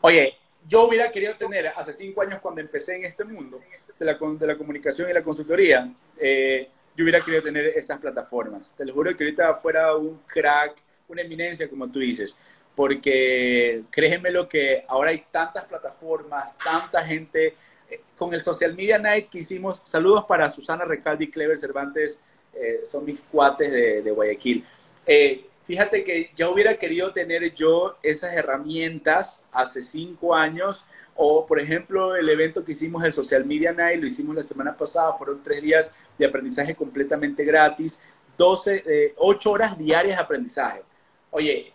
[0.00, 0.34] Oye,
[0.66, 3.60] yo hubiera querido tener hace cinco años cuando empecé en este mundo
[3.98, 8.74] de la, de la comunicación y la consultoría, eh, yo hubiera querido tener esas plataformas.
[8.76, 12.36] Te lo juro que ahorita fuera un crack, una eminencia, como tú dices,
[12.74, 17.54] porque créeme lo que ahora hay tantas plataformas, tanta gente.
[17.90, 22.22] Eh, con el Social Media Night que hicimos, saludos para Susana Recaldi y Clever Cervantes,
[22.54, 24.64] eh, son mis cuates de, Guayaquil.
[25.06, 30.86] Eh, fíjate que ya hubiera querido tener yo esas herramientas hace cinco años
[31.22, 34.74] o, por ejemplo, el evento que hicimos, el Social Media Night, lo hicimos la semana
[34.74, 38.02] pasada, fueron tres días de aprendizaje completamente gratis,
[38.38, 40.82] 12, eh, 8 horas diarias de aprendizaje.
[41.30, 41.72] Oye,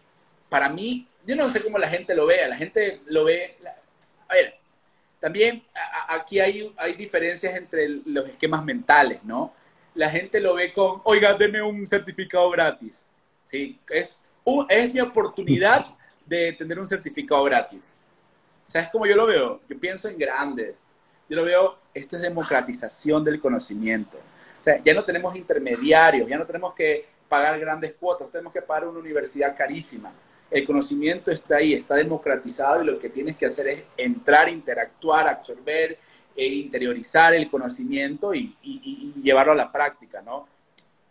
[0.50, 3.58] para mí, yo no sé cómo la gente lo vea, la gente lo ve,
[4.28, 4.56] a ver,
[5.20, 5.64] también
[6.08, 9.54] aquí hay, hay diferencias entre los esquemas mentales, ¿no?
[9.96, 13.08] La gente lo ve con, oiga, deme un certificado gratis.
[13.44, 14.22] Sí, es,
[14.70, 15.88] es mi oportunidad
[16.26, 17.96] de tener un certificado gratis.
[18.68, 19.62] ¿Sabes cómo yo lo veo?
[19.70, 20.76] Yo pienso en grande.
[21.30, 24.18] Yo lo veo, esto es democratización del conocimiento.
[24.18, 28.62] O sea, ya no tenemos intermediarios, ya no tenemos que pagar grandes cuotas, tenemos que
[28.62, 30.14] pagar una universidad carísima.
[30.50, 35.28] El conocimiento está ahí, está democratizado y lo que tienes que hacer es entrar, interactuar,
[35.28, 35.98] absorber
[36.36, 40.48] e interiorizar el conocimiento y, y llevarlo a la práctica, ¿no?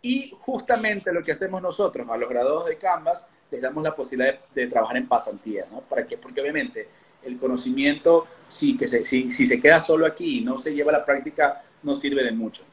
[0.05, 4.39] Y justamente lo que hacemos nosotros a los graduados de Canvas, les damos la posibilidad
[4.53, 5.81] de, trabajar en pasantía, ¿no?
[5.81, 6.15] ¿Para qué?
[6.15, 6.87] Porque obviamente
[7.23, 10.99] el conocimiento, si, que se, si, se queda solo aquí y no se lleva a
[10.99, 12.63] la práctica, no sirve de mucho.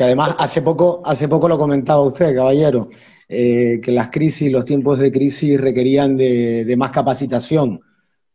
[0.00, 2.88] Que además hace poco, hace poco lo comentaba usted, caballero,
[3.28, 7.78] eh, que las crisis, los tiempos de crisis requerían de, más capacitación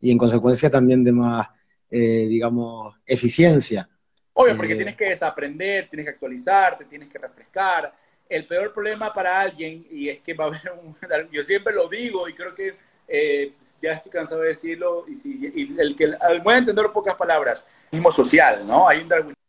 [0.00, 1.48] y en consecuencia también de más,
[1.90, 3.88] eh, digamos, eficiencia.
[4.34, 7.92] Obvio, porque eh, tienes que desaprender, tienes que actualizarte, tienes que refrescar.
[8.28, 10.94] El peor problema para alguien, y es que va a haber un...
[11.32, 12.76] Yo siempre lo digo y creo que
[13.08, 16.12] eh, ya estoy cansado de decirlo, y, si, el que
[16.44, 18.86] voy a entender pocas palabras, mismo social, ¿no?
[18.86, 19.45] Hay un darwinismo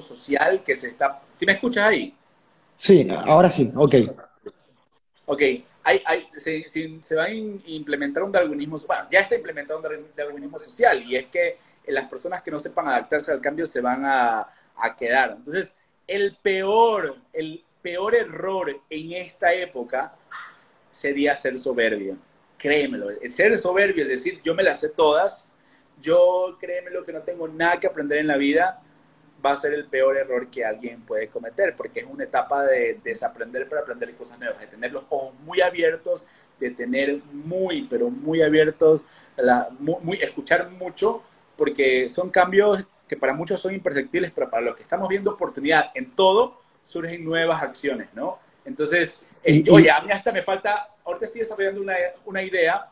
[0.00, 1.20] social que se está...
[1.34, 2.14] ¿Sí me escuchas ahí?
[2.78, 3.94] Sí, ahora sí, ok.
[5.26, 5.42] Ok,
[5.82, 10.58] hay, hay, se, se, va a implementar un darwinismo, bueno, ya está implementado un darwinismo
[10.58, 11.58] social, y es que
[11.88, 14.48] las personas que no sepan adaptarse al cambio se van a,
[14.98, 15.32] quedar.
[15.38, 15.74] Entonces,
[16.06, 20.14] el peor, el peor error en esta época
[20.90, 22.16] sería ser soberbio.
[22.58, 25.48] Créemelo, el ser soberbio, es decir, yo me las sé todas,
[26.00, 28.82] yo créemelo que no tengo nada que aprender en la vida,
[29.44, 33.00] va a ser el peor error que alguien puede cometer, porque es una etapa de
[33.02, 36.26] desaprender para aprender cosas nuevas, de tener los ojos muy abiertos,
[36.58, 39.02] de tener muy, pero muy abiertos,
[39.36, 41.22] la, muy, escuchar mucho
[41.56, 45.90] porque son cambios que para muchos son imperceptibles, pero para los que estamos viendo oportunidad
[45.94, 48.38] en todo, surgen nuevas acciones, ¿no?
[48.64, 51.94] Entonces, eh, oye, a mí hasta me falta, ahorita estoy desarrollando una,
[52.24, 52.88] una, idea,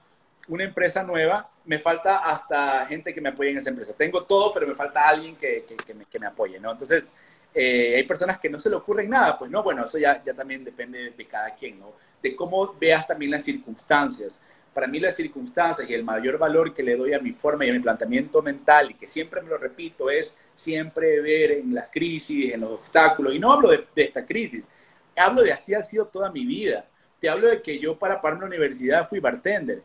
[0.47, 3.95] una empresa nueva, me falta hasta gente que me apoye en esa empresa.
[3.97, 6.73] Tengo todo, pero me falta alguien que, que, me, que me, apoye, ¿no?
[6.73, 7.13] Entonces,
[7.55, 10.35] eh, hay personas que no se le ocurren nada, pues no, bueno, eso ya, ya
[10.35, 11.93] también depende de cada quien, ¿no?
[12.23, 14.43] De cómo veas también las circunstancias
[14.75, 17.71] para mí las circunstancias y el mayor valor que le doy a mi forma y
[17.71, 21.89] a mi planteamiento mental, y que siempre me lo repito, es siempre ver en las
[21.89, 24.69] crisis, en los obstáculos, y no hablo de, esta crisis,
[25.17, 26.85] hablo de así ha sido toda mi vida.
[27.21, 29.83] Te hablo de que yo para pararme a la universidad fui bartender.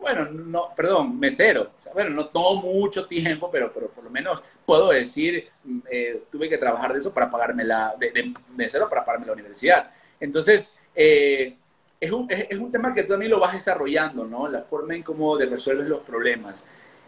[0.00, 1.72] Bueno, no, perdón, mesero.
[1.92, 5.50] bueno, no todo mucho tiempo, pero, pero por lo menos puedo decir,
[5.90, 9.90] eh, tuve que trabajar de eso para pagarme la, de, mesero para pagarme la universidad.
[10.18, 11.56] Entonces, eh,
[12.00, 14.48] es un, es, un, tema que tú también lo vas desarrollando, ¿no?
[14.48, 16.64] La forma en cómo de resuelves los problemas.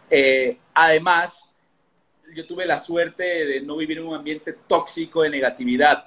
[0.09, 1.43] Eh, además,
[2.35, 6.05] yo tuve la suerte de no vivir en un ambiente tóxico de negatividad.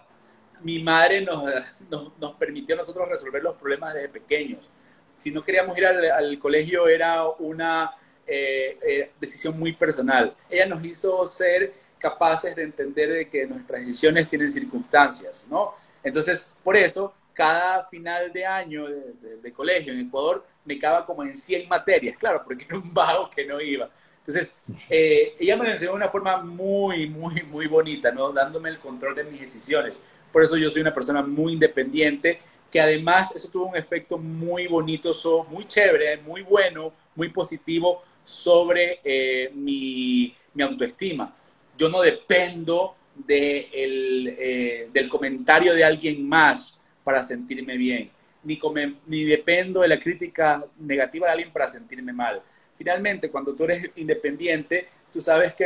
[0.62, 1.42] Mi madre nos,
[1.90, 4.70] nos, permitió a nosotros resolver los problemas desde pequeños.
[5.16, 7.92] Si no queríamos ir al, colegio era una
[8.26, 10.34] eh, eh, decisión muy personal.
[10.48, 15.74] Ella nos hizo ser capaces de entender de que nuestras decisiones tienen circunstancias, ¿no?
[16.02, 21.36] Entonces, por eso cada final de año de, colegio en Ecuador me quedaba como en
[21.36, 23.90] 100 materias, claro, porque era un vago que no iba.
[24.18, 24.56] Entonces,
[24.90, 28.32] eh, ella me lo enseñó de una forma muy, muy, muy bonita, ¿no?
[28.32, 30.00] Dándome el control de mis decisiones.
[30.32, 32.40] Por eso yo soy una persona muy independiente,
[32.76, 35.10] que además eso tuvo un efecto muy bonito,
[35.48, 41.34] muy chévere, muy bueno, muy positivo sobre eh, mi, mi, autoestima.
[41.78, 48.10] Yo no dependo de el, eh, del comentario de alguien más para sentirme bien,
[48.44, 48.60] ni,
[49.06, 52.42] ni dependo de la crítica negativa de alguien para sentirme mal.
[52.76, 55.64] Finalmente, cuando tú eres independiente, tú sabes que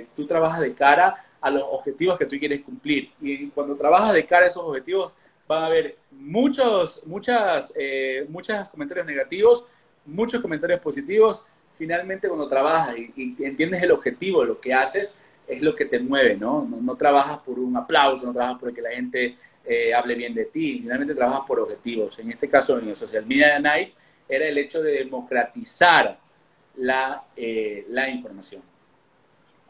[0.00, 3.12] eh, tú trabajas de cara a los objetivos que tú quieres cumplir.
[3.20, 5.14] Y cuando trabajas de cara a esos objetivos,
[5.50, 9.66] van a haber muchos, muchas, eh, muchos comentarios negativos,
[10.06, 11.44] muchos comentarios positivos.
[11.74, 15.16] Finalmente, cuando trabajas y, entiendes el objetivo lo que haces,
[15.48, 16.64] es lo que te mueve, ¿no?
[16.64, 20.44] No, trabajas por un aplauso, no trabajas por que la gente eh, hable bien de
[20.44, 22.16] ti, finalmente trabajas por objetivos.
[22.20, 23.92] En este caso, en el Social Media Night,
[24.28, 26.16] era el hecho de democratizar
[26.76, 28.69] la, eh, la información.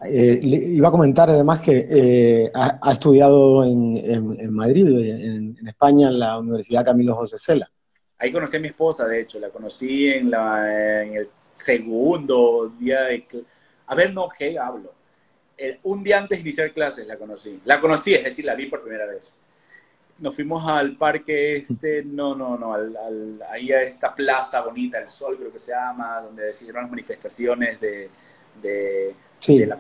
[0.03, 6.19] Eh, iba a comentar además que eh, ha, estudiado en, en, Madrid, en, España, en
[6.19, 7.71] la Universidad Camilo José Cela.
[8.19, 13.03] Ahí conocí a mi esposa, de hecho, la conocí en, la, en el segundo día
[13.03, 13.27] de...
[13.87, 14.95] A ver, no, ¿qué hablo?
[15.83, 17.61] un día antes de iniciar clases la conocí.
[17.67, 19.35] La conocí, es decir, la vi por primera vez.
[20.19, 25.11] Nos fuimos al parque este, no, no, no, al, ahí a esta plaza bonita, el
[25.11, 28.09] Sol creo que se llama, donde decidieron las manifestaciones de
[29.39, 29.59] sí.
[29.59, 29.79] de la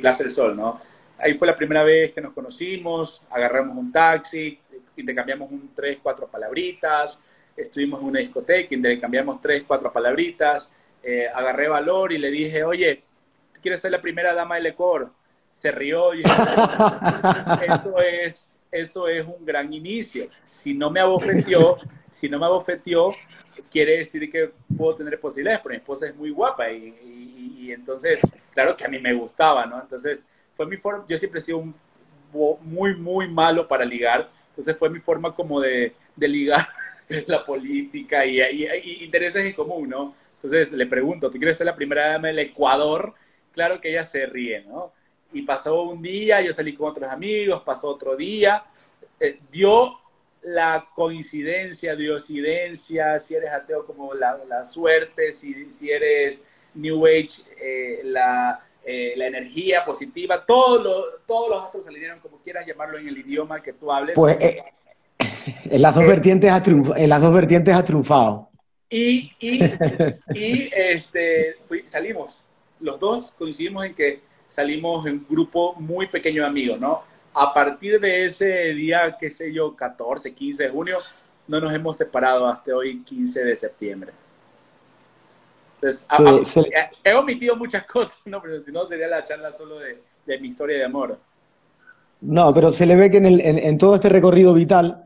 [0.00, 0.80] Plaza del Sol, ¿no?
[1.18, 4.58] Ahí fue la primera vez que nos conocimos, agarramos un taxi,
[4.96, 7.18] intercambiamos un tres, cuatro palabritas,
[7.56, 10.70] estuvimos en una discoteca, intercambiamos tres, cuatro palabritas,
[11.02, 13.02] eh, agarré valor y le dije, oye,
[13.60, 15.10] ¿quieres ser la primera dama del Ecuador?
[15.52, 16.22] Se rió y
[17.68, 20.26] eso es, eso es un gran inicio.
[20.50, 21.78] Si no me abofeteó,
[22.10, 23.10] si no me abofeteó,
[23.70, 28.20] quiere decir que puedo tener posibilidades, porque mi esposa es muy guapa y, y, entonces,
[28.52, 29.80] claro que a mí me gustaba, ¿no?
[29.80, 31.74] Entonces, fue mi forma, yo siempre he sido un,
[32.62, 36.66] muy, muy malo para ligar, entonces fue mi forma como de, ligar
[37.26, 40.14] la política y, y, intereses en común, ¿no?
[40.36, 43.14] Entonces le pregunto, ¿tú quieres ser la primera dama del Ecuador?
[43.52, 44.92] Claro que ella se ríe, ¿no?
[45.32, 48.64] Y pasó un día, yo salí con otros amigos, pasó otro día,
[49.20, 49.98] eh, dio
[50.42, 57.42] la coincidencia, diosidencia, si eres ateo como la, la suerte, si, si, eres New Age,
[57.60, 62.98] eh, la, eh, la, energía positiva, todo todos los astros se alinearon como quieras llamarlo
[62.98, 64.14] en el idioma que tú hables.
[64.14, 64.62] Pues eh,
[65.64, 66.62] en, las dos vertientes ha
[66.96, 68.48] en las dos vertientes ha triunfado.
[68.88, 69.64] Y, y,
[70.34, 71.56] y este,
[71.86, 72.42] salimos,
[72.80, 77.12] los dos coincidimos en que salimos en un grupo muy pequeño de amigos, ¿no?
[77.34, 80.98] a partir de ese día, qué sé yo, 14, 15 de junio,
[81.48, 84.12] no nos hemos separado hasta hoy, 15 de septiembre.
[85.82, 86.64] Entonces,
[87.02, 88.40] he omitido muchas cosas, ¿no?
[88.40, 91.18] pero si no sería la charla solo de, mi historia de amor.
[92.20, 95.02] No, pero se le ve que en, el, en, todo este recorrido vital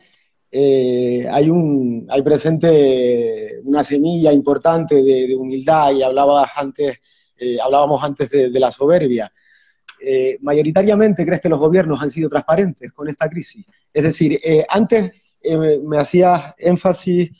[0.50, 6.98] eh, hay, un, hay presente una semilla importante de, humildad y hablaba antes,
[7.38, 9.32] eh, hablábamos antes de, de la soberbia.
[9.98, 13.64] Eh, mayoritariamente crees que los gobiernos han sido transparentes con esta crisis.
[13.94, 15.10] Es decir, antes
[15.82, 17.30] me hacías énfasis,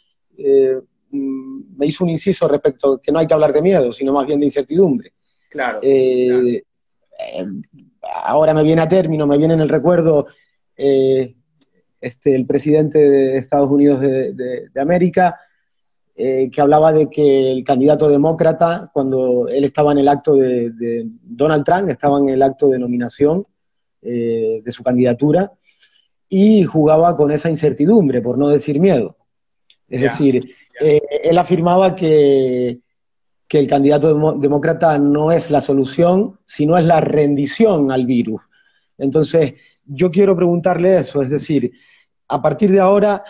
[1.11, 4.27] me hizo un inciso respecto a que no hay que hablar de miedo, sino más
[4.27, 5.13] bien de incertidumbre.
[5.49, 5.81] Claro.
[8.25, 10.27] ahora me viene a término, me viene en el recuerdo
[10.77, 15.39] este, el presidente de Estados Unidos de América
[16.19, 21.07] eh, que hablaba de que el candidato demócrata, cuando él estaba en el acto de,
[21.23, 23.47] Donald Trump, estaba en el acto de nominación
[24.01, 25.53] eh, de su candidatura,
[26.27, 29.19] y jugaba con esa incertidumbre, por no decir miedo.
[29.89, 32.81] Es decir, eh, él afirmaba que,
[33.49, 38.43] que el candidato demócrata no es la solución, sino es la rendición al virus.
[38.99, 41.73] Entonces, yo quiero preguntarle eso, es decir,
[42.29, 43.23] a partir de ahora,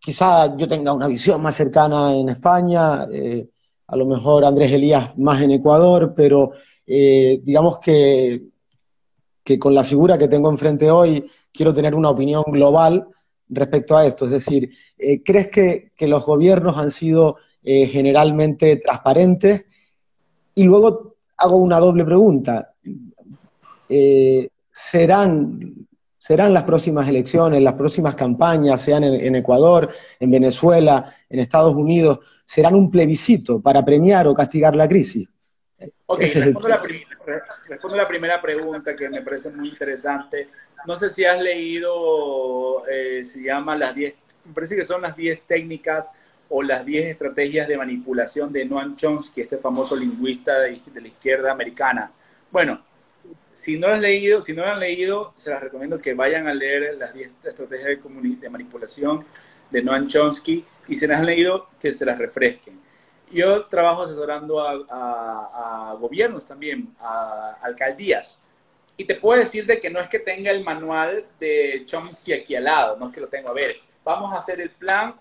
[0.00, 3.48] quizá yo tenga una visión más cercana en España, eh,
[3.86, 6.52] a lo mejor Andrés Elías más en Ecuador, pero
[6.86, 8.42] eh, digamos que,
[9.44, 13.06] que con la figura que tengo enfrente hoy quiero tener una opinión global
[13.50, 14.24] respecto a esto.
[14.24, 19.64] Es decir, eh, ¿crees que, los gobiernos han sido generalmente transparentes?
[20.54, 22.70] Y luego hago una doble pregunta.
[24.72, 25.86] ¿Serán
[26.20, 29.88] serán las próximas elecciones, las próximas campañas, sean en, Ecuador,
[30.20, 35.26] en Venezuela, en Estados Unidos, serán un plebiscito para premiar o castigar la crisis.
[36.06, 36.82] Ok, respondo, la
[37.66, 40.48] respondo, la primera pregunta que me parece muy interesante.
[40.86, 44.14] No sé si has leído, eh, se llama las 10,
[44.46, 46.08] me parece que son las 10 técnicas
[46.48, 51.08] o las 10 estrategias de manipulación de Noam Chomsky, este famoso lingüista de, de la
[51.08, 52.10] izquierda americana.
[52.50, 52.82] Bueno,
[53.52, 56.54] si no lo han leído, si no han leído, se las recomiendo que vayan a
[56.54, 58.02] leer las 10 estrategias
[58.40, 59.24] de, manipulación
[59.70, 62.80] de Noam Chomsky y si las han leído, que se las refresquen.
[63.30, 68.40] Yo trabajo asesorando a, gobiernos también, a alcaldías.
[68.96, 72.54] Y te puedo decir de que no es que tenga el manual de Chomsky aquí
[72.54, 73.76] al lado, no es que lo tengo a ver.
[74.04, 75.14] Vamos a hacer el plan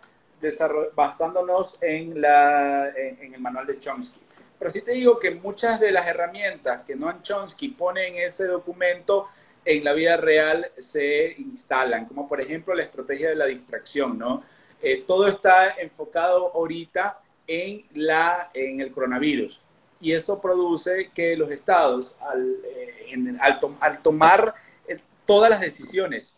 [0.96, 4.22] basándonos en, la, en, el manual de Chomsky.
[4.58, 8.48] Pero sí te digo que muchas de las herramientas que Noam Chomsky pone en ese
[8.48, 9.28] documento
[9.64, 14.44] en la vida real se instalan, como por ejemplo la estrategia de la distracción, ¿no?
[14.82, 17.20] Eh, todo está enfocado ahorita
[17.50, 19.60] en, la, en el coronavirus
[20.02, 23.38] y eso produce que los estados, al, eh,
[23.80, 24.56] al, tomar
[24.88, 26.36] eh, todas las decisiones,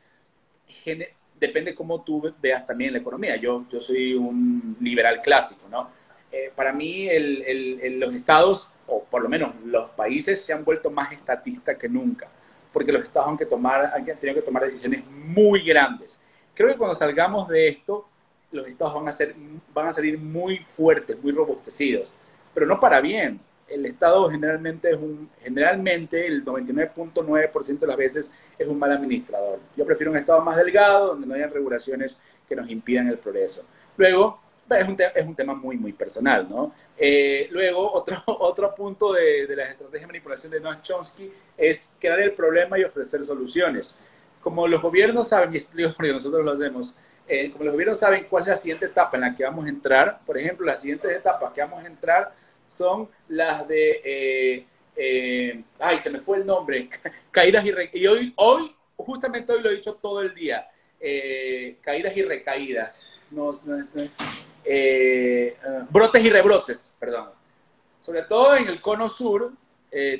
[1.39, 3.35] depende cómo tú veas también la economía.
[3.35, 5.89] Yo, yo soy un liberal clásico, ¿no?
[6.31, 10.89] Eh, para mí el, los estados, o por lo menos los países, se han vuelto
[10.89, 12.29] más estatistas que nunca,
[12.71, 16.21] porque los estados han, que tomar, han tenido que tomar decisiones muy grandes.
[16.53, 18.07] Creo que cuando salgamos de esto,
[18.51, 19.35] los estados van a, ser,
[19.73, 22.13] van a salir muy fuertes, muy robustecidos,
[22.53, 23.39] pero no para bien
[23.71, 29.59] el Estado generalmente es un, generalmente el 99.9% de las veces es un mal administrador.
[29.75, 33.63] Yo prefiero un Estado más delgado, donde no haya regulaciones que nos impidan el progreso.
[33.97, 34.39] Luego,
[34.69, 36.73] es un, es un tema muy, muy personal, ¿no?
[36.97, 41.93] Eh, luego, otro, otro punto de, de la estrategia de manipulación de Noam Chomsky es
[41.99, 43.97] crear el problema y ofrecer soluciones.
[44.41, 46.97] Como los gobiernos saben, y porque nosotros lo hacemos,
[47.27, 49.69] eh, como los gobiernos saben cuál es la siguiente etapa en la que vamos a
[49.69, 52.33] entrar, por ejemplo, las siguientes etapas que vamos a entrar
[52.71, 54.65] son las de, eh,
[54.95, 56.89] eh, ay, se me fue el nombre,
[57.31, 57.99] caídas y.
[57.99, 60.69] Y hoy, hoy, justamente hoy lo he dicho todo el día,
[60.99, 63.51] eh, caídas y recaídas, no,
[65.89, 67.29] brotes y rebrotes, perdón.
[67.99, 69.51] Sobre todo en el cono sur,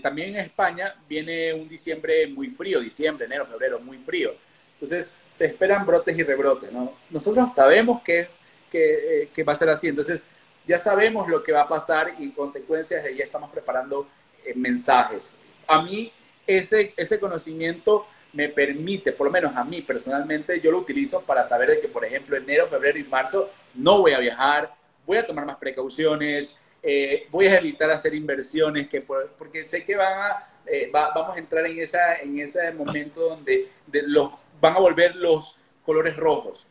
[0.03, 4.35] también en España, viene un diciembre muy frío, diciembre, enero, febrero, muy frío.
[4.73, 6.93] Entonces, se esperan brotes y rebrotes, ¿no?
[7.09, 8.39] Nosotros sabemos que, es,
[8.69, 10.27] que, que va a ser así, entonces
[10.67, 14.07] ya sabemos lo que va a pasar y en consecuencias de ya estamos preparando
[14.45, 15.39] eh, mensajes.
[15.65, 16.13] A mí
[16.45, 21.43] ese, ese conocimiento me permite, por lo menos a mí personalmente, yo lo utilizo para
[21.43, 24.71] saber de que, por ejemplo, enero, febrero y marzo no voy a viajar,
[25.07, 29.95] voy a tomar más precauciones, eh, voy a evitar hacer inversiones, que porque sé que
[29.95, 33.69] van a, eh, vamos a entrar en, esa, en ese momento donde
[34.05, 36.67] los, van a volver los colores rojos.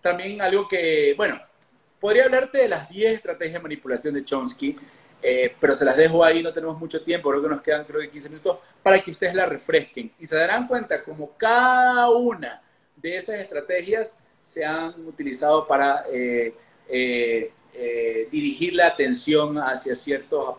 [0.00, 1.40] También algo que, bueno,
[2.00, 4.76] Podría hablarte de las 10 estrategias de manipulación de Chomsky,
[5.20, 8.00] eh, pero se las dejo ahí, no tenemos mucho tiempo, creo que nos quedan creo
[8.00, 12.62] que 15 minutos para que ustedes la refresquen y se darán cuenta como cada una
[12.94, 16.54] de esas estrategias se han utilizado para eh,
[16.88, 20.56] eh, dirigir la atención hacia ciertos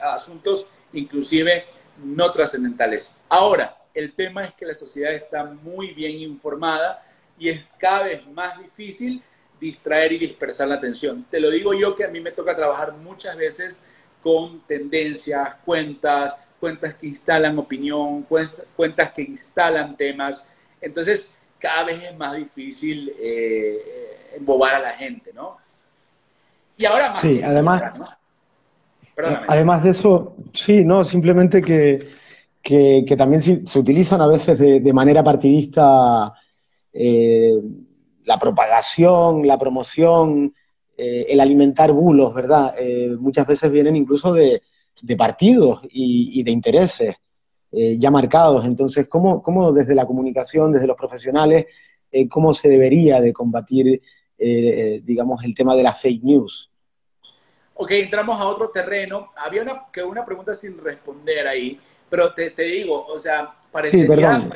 [0.00, 1.64] asuntos, inclusive
[2.02, 3.20] no trascendentales.
[3.28, 7.04] Ahora, el tema es que la sociedad está muy bien informada
[7.38, 9.22] y es cada vez más difícil
[9.60, 11.24] distraer y dispersar la atención.
[11.30, 13.84] Te lo digo yo que a mí me toca trabajar muchas veces
[14.22, 20.44] con tendencias, cuentas, cuentas que instalan opinión, cuentas que instalan temas.
[20.80, 25.58] Entonces, cada vez es más difícil eh, embobar a la gente, ¿no?
[26.76, 27.20] Y ahora más.
[27.20, 27.82] Sí, además.
[29.46, 32.08] Además de eso, sí, no, simplemente que,
[32.62, 36.32] que, también se, utilizan a veces de, manera partidista
[36.92, 37.52] eh,
[38.24, 40.54] la propagación, la promoción,
[40.96, 42.74] eh, el alimentar bulos, ¿verdad?
[42.78, 44.62] Eh, muchas veces vienen incluso de,
[45.18, 47.16] partidos y, de intereses
[47.72, 48.64] ya marcados.
[48.66, 51.66] Entonces, ¿cómo, ¿cómo, desde la comunicación, desde los profesionales,
[52.28, 54.00] cómo se debería de combatir,
[54.38, 56.70] digamos, el tema de la fake news?
[57.74, 59.32] Ok, entramos a otro terreno.
[59.34, 61.80] Había una, que una pregunta sin responder ahí,
[62.12, 64.46] pero te, digo, o sea, parecería,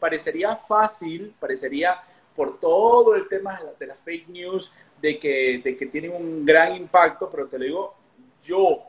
[0.00, 2.02] parecería fácil, parecería
[2.34, 6.74] por todo el tema de las fake news, de que, de que tienen un gran
[6.74, 7.94] impacto, pero te lo digo,
[8.42, 8.86] yo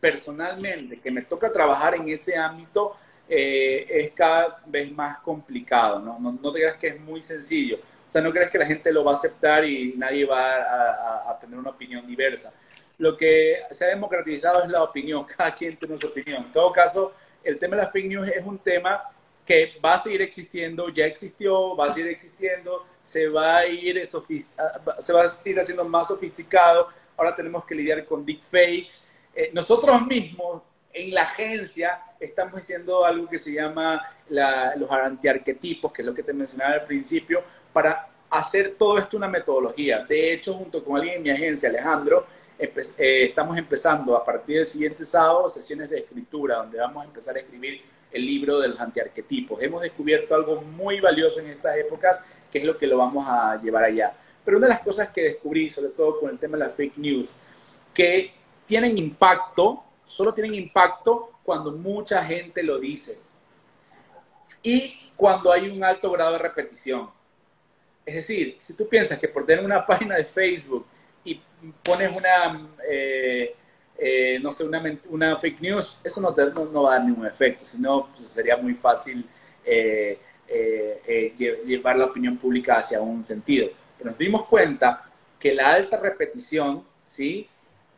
[0.00, 2.96] personalmente, que me toca trabajar en ese ámbito,
[3.28, 6.18] eh, es cada vez más complicado, ¿no?
[6.18, 6.52] ¿no?
[6.52, 7.76] te creas que es muy sencillo.
[7.76, 11.30] O sea, no crees que la gente lo va a aceptar y nadie va a,
[11.30, 12.52] a, tener una opinión diversa.
[12.96, 16.46] Lo que se ha democratizado es la opinión, cada quien tiene su opinión.
[16.46, 17.14] En todo caso,
[17.44, 19.02] el tema de las fake news es un tema
[19.48, 24.06] que va a seguir existiendo, ya existió, va a seguir existiendo, se va a ir,
[24.06, 26.88] se va a ir haciendo más sofisticado.
[27.16, 29.08] Ahora tenemos que lidiar con deepfakes.
[29.34, 30.62] Eh, nosotros mismos
[30.92, 36.22] en la agencia estamos haciendo algo que se llama los antiarquetipos, que es lo que
[36.22, 40.04] te mencionaba al principio, para hacer todo esto una metodología.
[40.04, 42.26] De hecho, junto con alguien en mi agencia, Alejandro,
[42.58, 47.36] eh, estamos empezando a partir del siguiente sábado sesiones de escritura, donde vamos a empezar
[47.36, 47.80] a escribir
[48.10, 49.62] el libro de los antiarquetipos.
[49.62, 53.60] Hemos descubierto algo muy valioso en estas épocas, que es lo que lo vamos a
[53.62, 54.12] llevar allá.
[54.44, 56.96] Pero una de las cosas que descubrí, sobre todo con el tema de la fake
[56.96, 57.34] news,
[57.94, 58.32] que
[58.64, 63.20] tienen impacto, solo tienen impacto cuando mucha gente lo dice
[64.62, 67.10] y cuando hay un alto grado de repetición.
[68.04, 70.86] Es decir, si tú piensas que por tener una página de Facebook
[71.28, 71.40] y
[71.84, 73.54] pones una, eh,
[73.98, 74.64] eh, no sé,
[75.08, 76.34] una, fake news, eso no,
[76.72, 79.26] no, va a dar ningún efecto, sino pues, sería muy fácil
[79.64, 80.18] eh,
[81.36, 83.68] llevar la opinión pública hacia un sentido.
[83.98, 85.04] Pero nos dimos cuenta
[85.38, 87.48] que la alta repetición, ¿sí?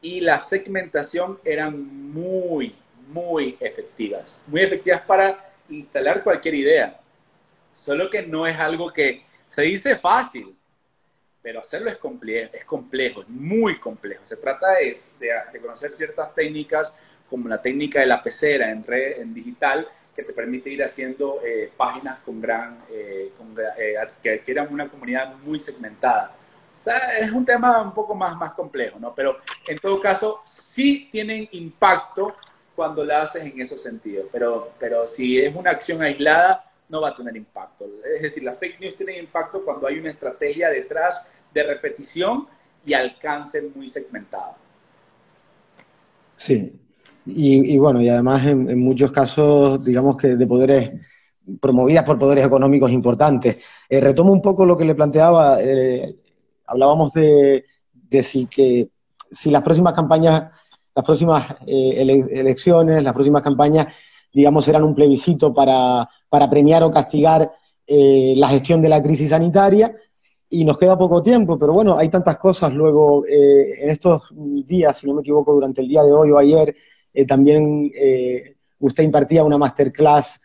[0.03, 2.75] Y la segmentación eran muy,
[3.09, 4.43] muy efectivas.
[4.47, 7.01] Muy efectivas para instalar cualquier idea.
[7.73, 10.57] Solo que no es algo que se dice fácil,
[11.43, 14.25] pero hacerlo es complejo, es complejo, muy complejo.
[14.25, 14.97] Se trata de,
[15.53, 16.93] de, conocer ciertas técnicas,
[17.29, 21.41] como la técnica de la pecera en red, en digital, que te permite ir haciendo
[21.45, 23.33] eh, páginas con gran, eh,
[23.79, 26.33] eh, que adquieran una comunidad muy segmentada.
[26.79, 29.15] O sea, es un tema un poco más, más complejo, ¿no?
[29.15, 32.35] Pero en todo caso, sí tienen impacto
[32.75, 37.11] cuando la haces en esos sentidos, pero, pero si es una acción aislada, no va
[37.11, 37.87] a tener impacto.
[38.15, 42.47] Es decir, las fake news tienen impacto cuando hay una estrategia detrás de repetición
[42.85, 44.55] y alcance muy segmentado.
[46.37, 46.73] Sí,
[47.27, 50.91] y, bueno, y además en, muchos casos, digamos que de poderes
[51.61, 53.59] promovidas por poderes económicos importantes.
[53.89, 56.17] Eh, retomo un poco lo que le planteaba, eh,
[56.67, 57.65] hablábamos de,
[58.23, 58.89] si, que,
[59.31, 60.55] si las próximas campañas,
[60.95, 63.93] las próximas eh, elecciones, las próximas campañas,
[64.33, 67.51] digamos, eran un plebiscito para, para premiar o castigar
[67.87, 69.95] eh, la gestión de la crisis sanitaria
[70.49, 72.73] y nos queda poco tiempo, pero bueno, hay tantas cosas.
[72.73, 76.39] Luego, eh, en estos días, si no me equivoco, durante el día de hoy o
[76.39, 76.75] ayer,
[77.13, 77.91] eh, también
[78.79, 80.41] usted impartía una masterclass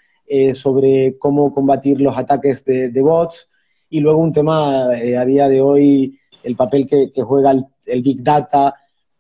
[0.53, 3.47] sobre cómo combatir los ataques de, bots
[3.91, 7.51] y luego un tema a día de hoy, el papel que, juega
[7.85, 8.73] el, Big Data,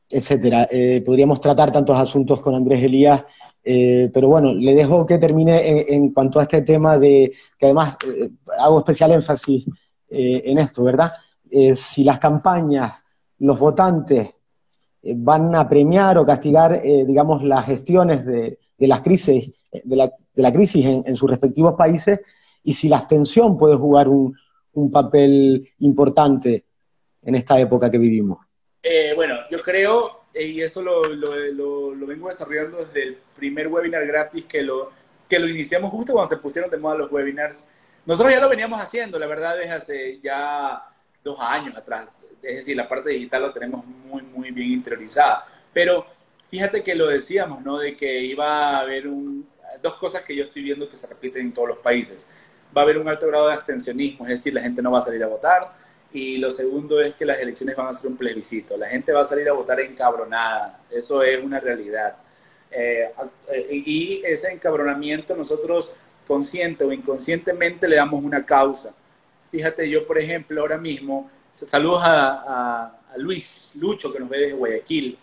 [0.09, 0.67] etcétera.
[1.05, 3.23] podríamos tratar tantos asuntos con Andrés Elías
[3.67, 7.97] eh, pero bueno, le dejo que termine en, cuanto a este tema de, que además
[8.05, 9.65] eh, hago especial énfasis
[10.07, 11.11] eh, en esto, ¿verdad?
[11.73, 12.91] si las campañas,
[13.39, 14.29] los votantes
[15.01, 21.15] van a premiar o castigar, digamos, las gestiones de, las crisis, de la, crisis en,
[21.15, 22.19] sus respectivos países,
[22.61, 24.35] y si la abstención puede jugar un,
[24.91, 26.65] papel importante
[27.21, 28.39] en esta época que vivimos.
[29.15, 34.05] bueno, yo creo eh, y eso lo, lo, lo, vengo desarrollando desde el primer webinar
[34.05, 34.91] gratis que lo,
[35.29, 37.67] que lo iniciamos justo cuando se pusieron de moda los webinars.
[38.05, 40.83] Nosotros ya lo veníamos haciendo, la verdad, desde hace ya
[41.23, 42.25] dos años atrás.
[42.43, 45.45] Es decir, la parte digital lo tenemos muy, muy bien interiorizada.
[45.73, 46.05] Pero
[46.49, 47.79] fíjate que lo decíamos, ¿no?
[47.79, 49.47] De que iba a haber un,
[49.81, 52.29] dos cosas que yo estoy viendo que se repiten en todos los países.
[52.75, 55.01] Va a haber un alto grado de abstencionismo, es decir, la gente no va a
[55.01, 55.84] salir a votar
[56.15, 58.77] y lo segundo es que las elecciones van a ser un plebiscito.
[58.77, 62.15] La gente va a salir a votar encabronada, eso es una realidad.
[62.71, 63.11] Eh,
[63.51, 68.95] eh, y ese encabronamiento nosotros consciente o inconscientemente le damos una causa.
[69.51, 75.17] Fíjate, yo por ejemplo ahora mismo, saludos a, Luis Lucho que nos ve desde Guayaquil,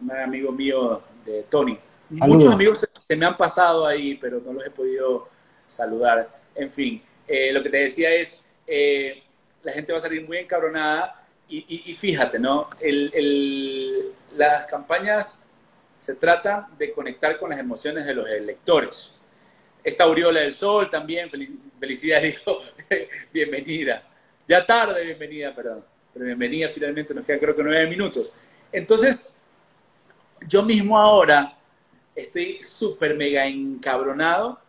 [0.00, 1.78] un amigo mío de Tony.
[2.08, 5.28] Muchos amigos se, me han pasado ahí, pero no los he podido
[5.66, 6.30] saludar.
[6.54, 8.42] En fin, eh, lo que te decía es,
[9.62, 11.16] la gente va a salir muy encabronada
[11.48, 12.70] y, fíjate, ¿no?
[14.36, 15.42] las campañas
[15.98, 19.14] se tratan de conectar con las emociones de los electores.
[19.82, 21.28] Esta aureola del sol también,
[21.80, 22.60] felicidad, dijo,
[23.32, 24.04] bienvenida.
[24.46, 25.84] Ya tarde, bienvenida, perdón.
[26.12, 28.32] Pero bienvenida, finalmente nos quedan creo que nueve minutos.
[28.70, 29.36] Entonces,
[30.46, 31.56] yo mismo ahora
[32.14, 34.60] estoy súper mega encabronado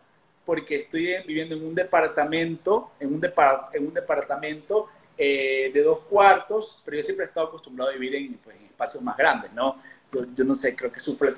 [0.44, 3.24] porque estoy viviendo en un departamento, en un,
[3.72, 8.14] en un departamento eh, de dos cuartos, pero yo siempre he estado acostumbrado a vivir
[8.14, 9.76] en, pues, espacios más grandes, ¿no?
[10.10, 11.32] Yo, no sé, creo que sufre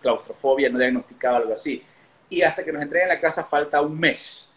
[0.00, 1.82] claustrofobia, no diagnosticado algo así.
[2.28, 4.48] Y hasta que nos entreguen la casa falta un mes.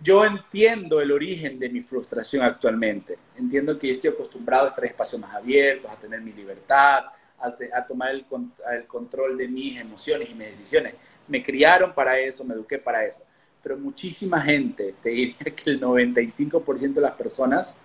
[0.00, 3.18] Yo entiendo el origen de mi frustración actualmente.
[3.36, 7.06] Entiendo que yo estoy acostumbrado a estar en espacios más abiertos, a tener mi libertad,
[7.40, 8.24] a, tomar el,
[8.72, 10.94] el control de mis emociones y mis decisiones
[11.28, 13.22] me criaron para eso, me eduqué para eso.
[13.62, 17.78] Pero muchísima gente, te diría que el 95% de las personas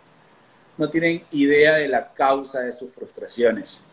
[0.77, 3.83] no tienen idea de la causa de sus frustraciones.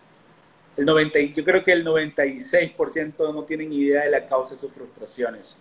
[0.77, 4.73] El 90, yo creo que el 96% no tienen idea de la causa de sus
[4.73, 5.59] frustraciones.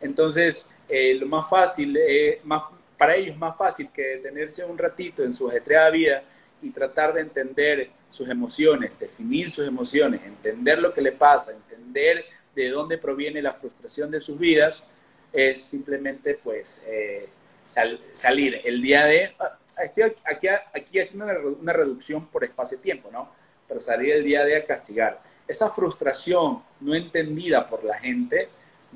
[0.00, 2.64] Entonces, eh, lo más fácil, eh, más,
[2.96, 6.22] para ellos es más fácil que detenerse un ratito en su ajetreada vida
[6.60, 12.24] y tratar de entender sus emociones, definir sus emociones, entender lo que le pasa, entender
[12.62, 14.84] de dónde proviene la frustración de sus vidas,
[15.32, 17.28] es simplemente pues eh,
[17.64, 19.34] salir el día de...
[19.38, 21.26] Ah, estoy aquí, aquí haciendo
[21.60, 23.30] una, reducción por espacio-tiempo, ¿no?
[23.66, 25.20] pero salir el día de a castigar.
[25.46, 28.48] Esa frustración no entendida por la gente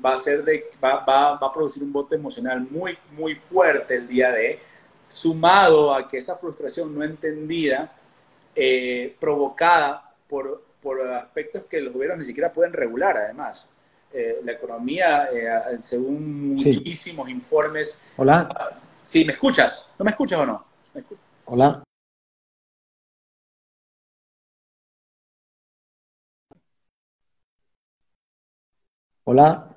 [0.03, 3.95] va a, ser de, va, va, va a producir un voto emocional muy, muy fuerte
[3.95, 4.59] el día de,
[5.13, 7.95] sumado a que esa frustración no entendida,
[8.55, 13.67] eh, provocada por, por, aspectos que los gobiernos ni siquiera pueden regular, además.
[14.13, 17.99] Eh, la economía, eh, según muchísimos informes...
[18.17, 18.77] Hola.
[19.01, 19.89] sí, ¿me escuchas?
[19.97, 20.65] ¿No me escuchas o no?
[21.45, 21.83] Hola.
[29.23, 29.69] Hola.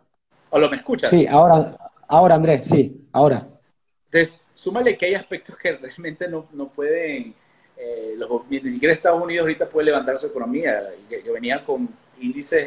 [0.50, 1.08] Hola, ¿me escuchas?
[1.08, 1.78] Sí, ahora,
[2.08, 3.46] ahora Andrés, sí, ahora.
[4.06, 7.34] Entonces, súmale que hay aspectos que realmente no, no pueden,
[7.76, 10.82] eh, los, ni siquiera Estados Unidos ahorita puede levantar su economía.
[11.24, 11.88] Yo venía con
[12.20, 12.66] índices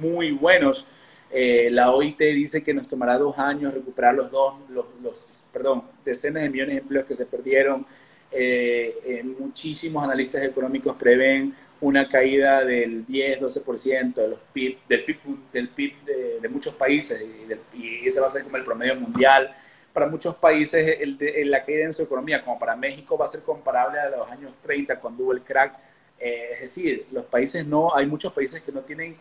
[0.00, 0.86] muy buenos.
[1.32, 6.42] Eh, la OIT dice que nos tomará dos años recuperar los dos, los, perdón, decenas
[6.42, 7.86] de millones de empleos que se perdieron.
[8.32, 15.18] Eh, muchísimos analistas económicos prevén una caída del 10-12% de los PIB, del PIB,
[15.52, 15.92] del PIB
[16.40, 17.24] de, muchos países
[17.74, 19.54] y, ese va a ser como el promedio mundial.
[19.92, 23.42] Para muchos países el la caída en su economía, como para México, va a ser
[23.42, 25.76] comparable a los años 30 cuando hubo el crack.
[26.18, 29.16] Eh, es decir, los países no, hay muchos países que no tienen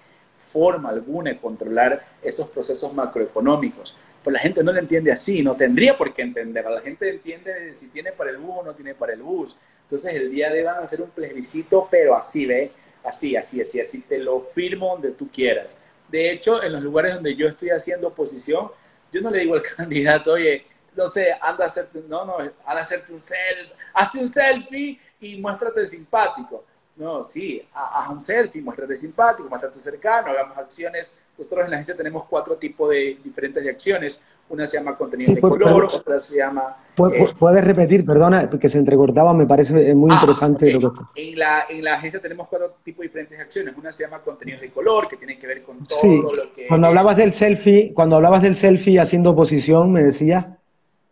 [0.46, 3.98] forma alguna de controlar esos procesos macroeconómicos.
[4.24, 6.66] Pues la gente no lo entiende así, no tendría por qué entender.
[6.66, 9.58] La gente entiende si tiene para el bus o no tiene para el bus.
[9.84, 12.72] Entonces el día de van a hacer un plebiscito, pero así, ¿ve?
[13.04, 15.82] Así, así, así, así, te lo firmo donde tú quieras.
[16.10, 18.72] De hecho, en los lugares donde yo estoy haciendo oposición,
[19.12, 22.54] yo no le digo al candidato, oye, no sé, anda a hacerte, no, no, anda
[22.66, 26.66] a hacerte un selfie, hazte un selfie y muéstrate simpático.
[26.96, 31.16] No, sí, haz un selfie, muéstrate simpático, muéstrate cercano, hagamos acciones.
[31.38, 34.22] Nosotros en la agencia tenemos cuatro tipos de diferentes acciones.
[34.50, 36.76] Una se llama contenido de color, otra se llama...
[37.14, 41.30] Eh, ¿Puedes repetir, perdona, que se entrecortaba, me parece muy ah, interesante lo que...
[41.30, 43.76] En la, en la agencia tenemos cuatro tipos de diferentes acciones.
[43.78, 46.68] Una se llama contenidos de color, que tiene que ver con todo lo que...
[46.68, 50.46] Cuando hablabas del selfie, cuando hablabas del selfie haciendo oposición, me decías...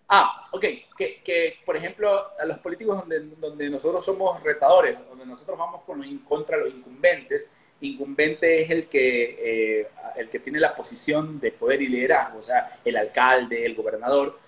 [0.09, 0.65] Ah, ok,
[0.97, 2.09] que, que, por ejemplo,
[2.39, 6.69] a los políticos donde, donde nosotros somos retadores, donde nosotros vamos con los, contra los
[6.69, 12.39] incumbentes, incumbente es el que, eh, el que tiene la posición de poder y liderazgo,
[12.39, 14.39] o sea, el alcalde, el gobernador.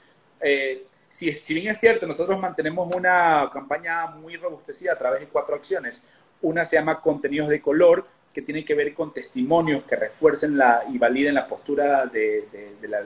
[0.42, 5.56] Eh, si, bien es cierto, nosotros mantenemos una campaña muy robustecida a través de cuatro
[5.56, 6.04] acciones.
[6.42, 10.84] Una se llama contenidos de color, que tiene que ver con testimonios que refuercen la,
[10.88, 12.46] y validen la postura de,
[12.80, 13.02] de, la,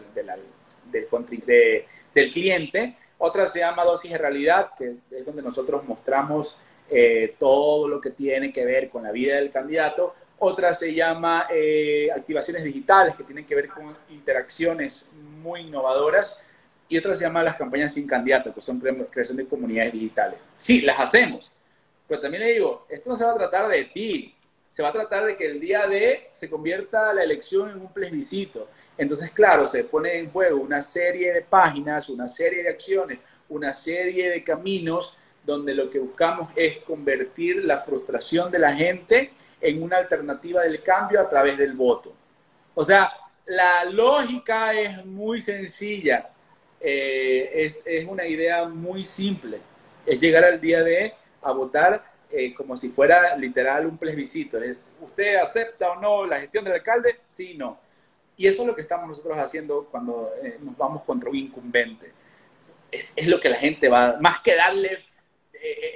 [0.91, 2.97] de, del cliente.
[3.17, 6.57] Otra se llama dosis de realidad, que es donde nosotros mostramos
[6.95, 10.13] eh, todo lo que tiene que ver con la vida del candidato.
[10.37, 15.09] Otra se llama eh, activaciones digitales, que tienen que ver con interacciones
[15.41, 16.45] muy innovadoras.
[16.87, 20.39] Y otra se llama las campañas sin candidato, que son creación de comunidades digitales.
[20.57, 21.51] Sí, las hacemos.
[22.07, 24.35] Pero también le digo, esto no se va a tratar de ti,
[24.67, 27.91] se va a tratar de que el día de se convierta la elección en un
[27.91, 28.69] plebiscito.
[28.97, 33.19] Entonces, claro, se pone en juego una serie de páginas, una serie de acciones,
[33.49, 39.31] una serie de caminos donde lo que buscamos es convertir la frustración de la gente
[39.59, 42.13] en una alternativa del cambio a través del voto.
[42.75, 43.11] O sea,
[43.45, 46.29] la lógica es muy sencilla,
[46.79, 49.59] eh, es, una idea muy simple,
[50.05, 54.93] es llegar al día de a votar eh, como si fuera literal un plebiscito, es
[55.01, 57.19] ¿usted acepta o no la gestión del alcalde?
[57.27, 57.77] Sí, no.
[58.35, 62.11] Y eso es lo que estamos nosotros haciendo cuando eh, nos vamos contra un incumbente.
[62.89, 65.03] Es, es, lo que la gente va, más que darle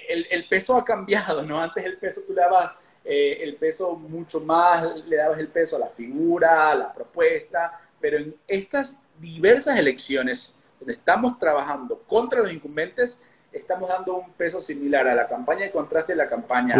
[0.09, 1.61] el, el, peso ha cambiado, ¿no?
[1.61, 2.77] Antes el peso tú le dabas
[3.09, 7.79] eh, el peso mucho más, le dabas el peso a la figura, a la propuesta,
[8.01, 14.61] pero en estas diversas elecciones donde estamos trabajando contra los incumbentes, estamos dando un peso
[14.61, 16.75] similar a la campaña de contraste de la campaña.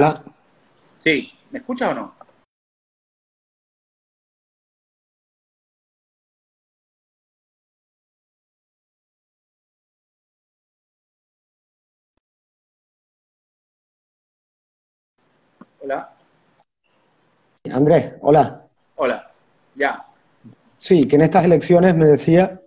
[0.97, 2.15] Sí, ¿me escuchas o no?
[15.87, 16.09] Hola.
[17.71, 18.67] Andrés, hola.
[18.97, 19.31] Hola,
[19.73, 20.05] ya.
[20.75, 22.59] Sí, que en estas elecciones me decía...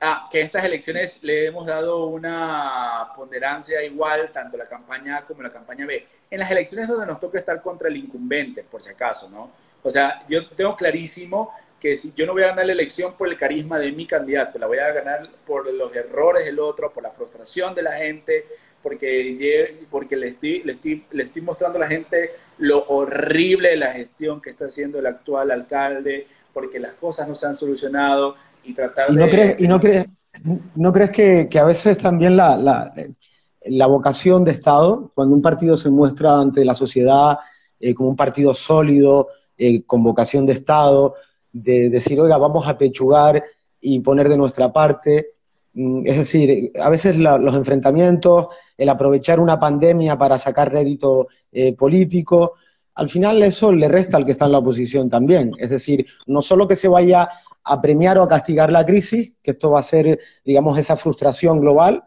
[0.00, 5.26] Ah, que en estas elecciones le hemos dado una ponderancia igual, tanto la campaña A
[5.26, 6.06] como la campaña B.
[6.30, 9.50] En las elecciones donde nos toca estar contra el incumbente, por si acaso, ¿no?
[9.82, 13.28] O sea, yo tengo clarísimo que si yo no voy a ganar la elección por
[13.28, 17.02] el carisma de mi candidato, la voy a ganar por los errores del otro, por
[17.02, 18.46] la frustración de la gente,
[18.82, 23.76] porque, porque le, estoy, le, estoy, le estoy mostrando a la gente lo horrible de
[23.76, 28.34] la gestión que está haciendo el actual alcalde, porque las cosas no se han solucionado
[28.64, 29.30] y tratar ¿Y no de...
[29.30, 30.06] Crees, ¿Y no crees,
[30.74, 32.92] no crees que, que a veces también la, la,
[33.64, 37.38] la vocación de Estado, cuando un partido se muestra ante la sociedad
[37.78, 41.14] eh, como un partido sólido, eh, con vocación de Estado,
[41.52, 43.42] de decir, oiga, vamos a pechugar
[43.80, 45.34] y poner de nuestra parte.
[45.74, 51.74] Mm, es decir, a veces los enfrentamientos, el aprovechar una pandemia para sacar rédito eh,
[51.74, 52.54] político,
[52.94, 55.52] al final eso le resta al que está en la oposición también.
[55.58, 57.28] Es decir, no solo que se vaya
[57.64, 61.60] a premiar o a castigar la crisis, que esto va a ser, digamos, esa frustración
[61.60, 62.04] global,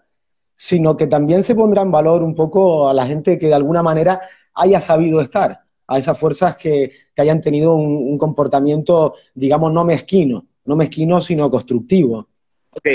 [0.53, 3.81] sino que también se pondrá en valor un poco a la gente que de alguna
[3.83, 4.21] manera
[4.53, 10.75] haya sabido estar, a esas fuerzas que, hayan tenido un, comportamiento, digamos, no mezquino, no
[10.75, 12.29] mezquino, sino constructivo.
[12.73, 12.85] Ok.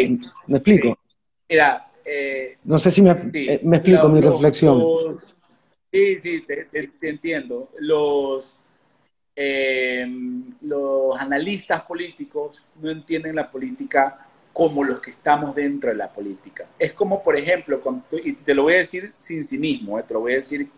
[0.46, 0.98] ¿Me explico?
[1.48, 4.82] Mira, eh, no sé si me, eh, explico mi reflexión.
[5.92, 7.70] sí, sí, te, entiendo.
[7.78, 8.60] Los,
[9.34, 10.06] eh,
[10.62, 16.64] los analistas políticos no entienden la política como los que estamos dentro de la política.
[16.78, 17.80] Es como, por ejemplo,
[18.24, 20.68] y te lo voy a decir sin cinismo, te lo voy a decir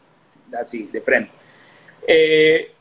[0.59, 1.33] así, de frente.
[2.07, 2.73] Eh,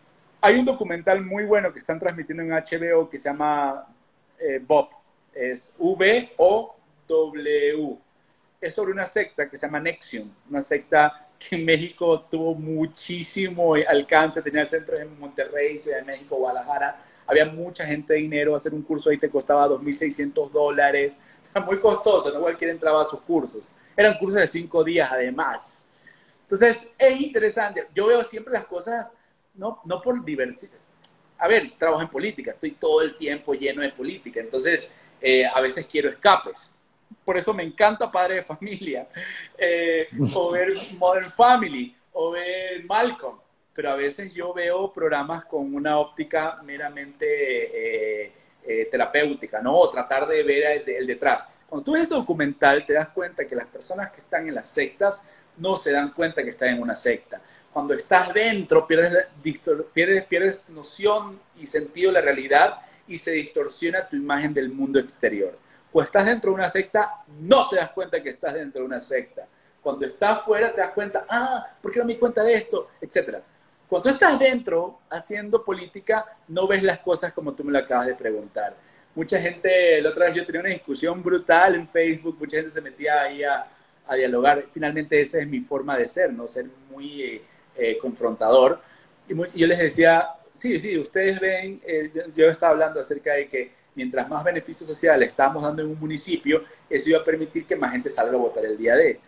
[0.41, 3.87] hay un documental muy bueno que están transmitiendo en HBO que se llama
[4.39, 4.89] eh, Bob.
[5.33, 7.27] Es V-O-W.
[8.61, 13.75] Es sobre una secta que se llama Nexion, una secta que en México tuvo muchísimo
[13.75, 17.01] alcance, tenía centros en Monterrey, Ciudad de México, Guadalajara.
[17.25, 21.61] Había mucha gente de dinero, hacer un curso ahí te costaba 2.600 dólares, o sea,
[21.61, 23.75] muy costoso, no cualquiera entraba a sus cursos.
[23.95, 25.85] Eran cursos de cinco días además.
[26.41, 27.87] Entonces, es interesante.
[27.93, 29.07] Yo veo siempre las cosas,
[29.53, 30.79] no, no por diversidad.
[31.37, 34.91] A ver, trabajo en política, estoy todo el tiempo lleno de política, entonces
[35.21, 36.71] eh, a veces quiero escapes.
[37.23, 39.07] Por eso me encanta Padre de Familia,
[39.57, 43.37] eh, o ver Modern Family, o ver Malcolm.
[43.73, 48.25] Pero a veces yo veo programas con una óptica meramente
[48.65, 49.77] eh, terapéutica, ¿no?
[49.77, 51.45] O tratar de ver el, el detrás.
[51.67, 54.67] Cuando tú ves ese documental, te das cuenta que las personas que están en las
[54.67, 55.25] sectas
[55.57, 57.41] no se dan cuenta que están en una secta.
[57.71, 59.27] Cuando estás dentro, pierdes,
[59.93, 62.79] pierdes, pierdes noción y sentido de la realidad
[63.09, 65.57] y se distorsiona tu imagen del mundo exterior.
[65.91, 68.99] Cuando estás dentro de una secta, no te das cuenta que estás dentro de una
[68.99, 69.47] secta.
[69.81, 72.89] Cuando estás fuera, te das cuenta, ah, ¿por qué no me cuenta de esto?
[73.01, 73.41] Etcétera.
[73.87, 78.13] Cuando estás dentro haciendo política, no ves las cosas como tú me lo acabas de
[78.13, 78.75] preguntar.
[79.15, 82.81] Mucha gente, la otra vez yo tenía una discusión brutal en Facebook, mucha gente se
[82.81, 83.65] metía ahí a,
[84.05, 84.65] a dialogar.
[84.71, 86.47] Finalmente esa es mi forma de ser, ¿no?
[86.47, 87.41] Ser muy eh,
[87.75, 88.79] eh, confrontador.
[89.27, 93.71] Y yo les decía, sí, sí, ustedes ven, eh, yo, estaba hablando acerca de que
[93.95, 97.91] mientras más beneficios sociales estamos dando en un municipio, eso iba a permitir que más
[97.91, 99.19] gente salga a votar el día de.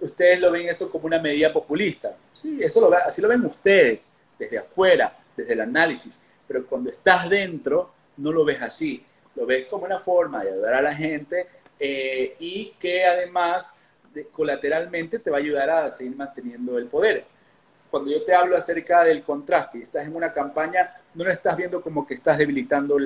[0.00, 2.16] Ustedes lo ven eso como una medida populista.
[2.32, 6.20] Sí, eso lo, así lo ven ustedes, desde afuera, desde el análisis.
[6.46, 9.04] Pero cuando estás dentro, no lo ves así.
[9.34, 11.46] Lo ves como una forma de ayudar a la gente
[12.38, 13.80] y que además
[14.32, 17.24] colateralmente te va a ayudar a seguir manteniendo el poder.
[17.94, 21.56] Cuando yo te hablo acerca del contraste y estás en una campaña, no lo estás
[21.56, 23.04] viendo como que estás debilitando eh,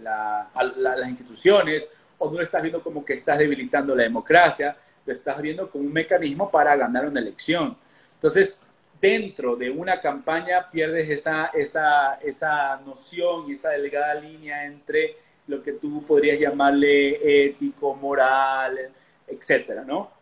[0.00, 5.42] las instituciones o no lo estás viendo como que estás debilitando la democracia, lo estás
[5.42, 7.76] viendo como un mecanismo para ganar una elección.
[8.14, 8.62] Entonces,
[9.00, 15.16] dentro de una campaña pierdes esa, esa, esa noción y esa delgada línea entre
[15.48, 18.78] lo que tú podrías llamarle ético, moral,
[19.26, 20.13] etcétera, ¿no?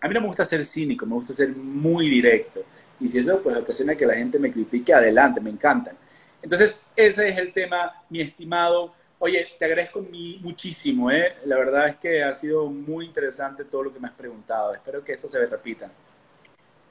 [0.00, 2.62] A mí no me gusta ser cínico, me gusta ser muy directo.
[3.00, 5.96] Y si eso pues ocasiona que la gente me critique, adelante, me encantan.
[6.42, 8.92] Entonces, ese es el tema, mi estimado.
[9.18, 10.04] Oye, te agradezco
[10.40, 11.34] muchísimo, ¿eh?
[11.46, 14.74] La verdad es que ha sido muy interesante todo lo que me has preguntado.
[14.74, 15.90] Espero que esto se repita.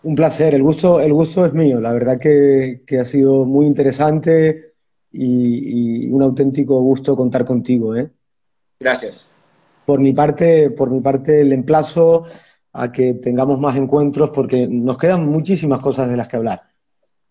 [0.04, 1.80] Un placer, el gusto, el gusto es mío.
[1.80, 4.74] La verdad que, que ha sido muy interesante
[5.12, 7.96] y, un auténtico gusto contar contigo.
[7.96, 8.10] ¿eh?
[8.80, 9.32] Gracias.
[9.86, 12.26] Por mi parte, por mi parte, el emplazo
[12.80, 16.64] a que tengamos más encuentros porque nos quedan muchísimas cosas de las que hablar.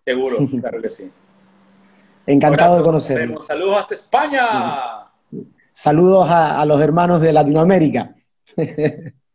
[0.05, 1.11] Seguro, claro que sí.
[2.27, 3.41] Encantado de conocerlo.
[3.41, 4.45] Saludos hasta España.
[5.71, 8.15] Saludos a los hermanos de Latinoamérica.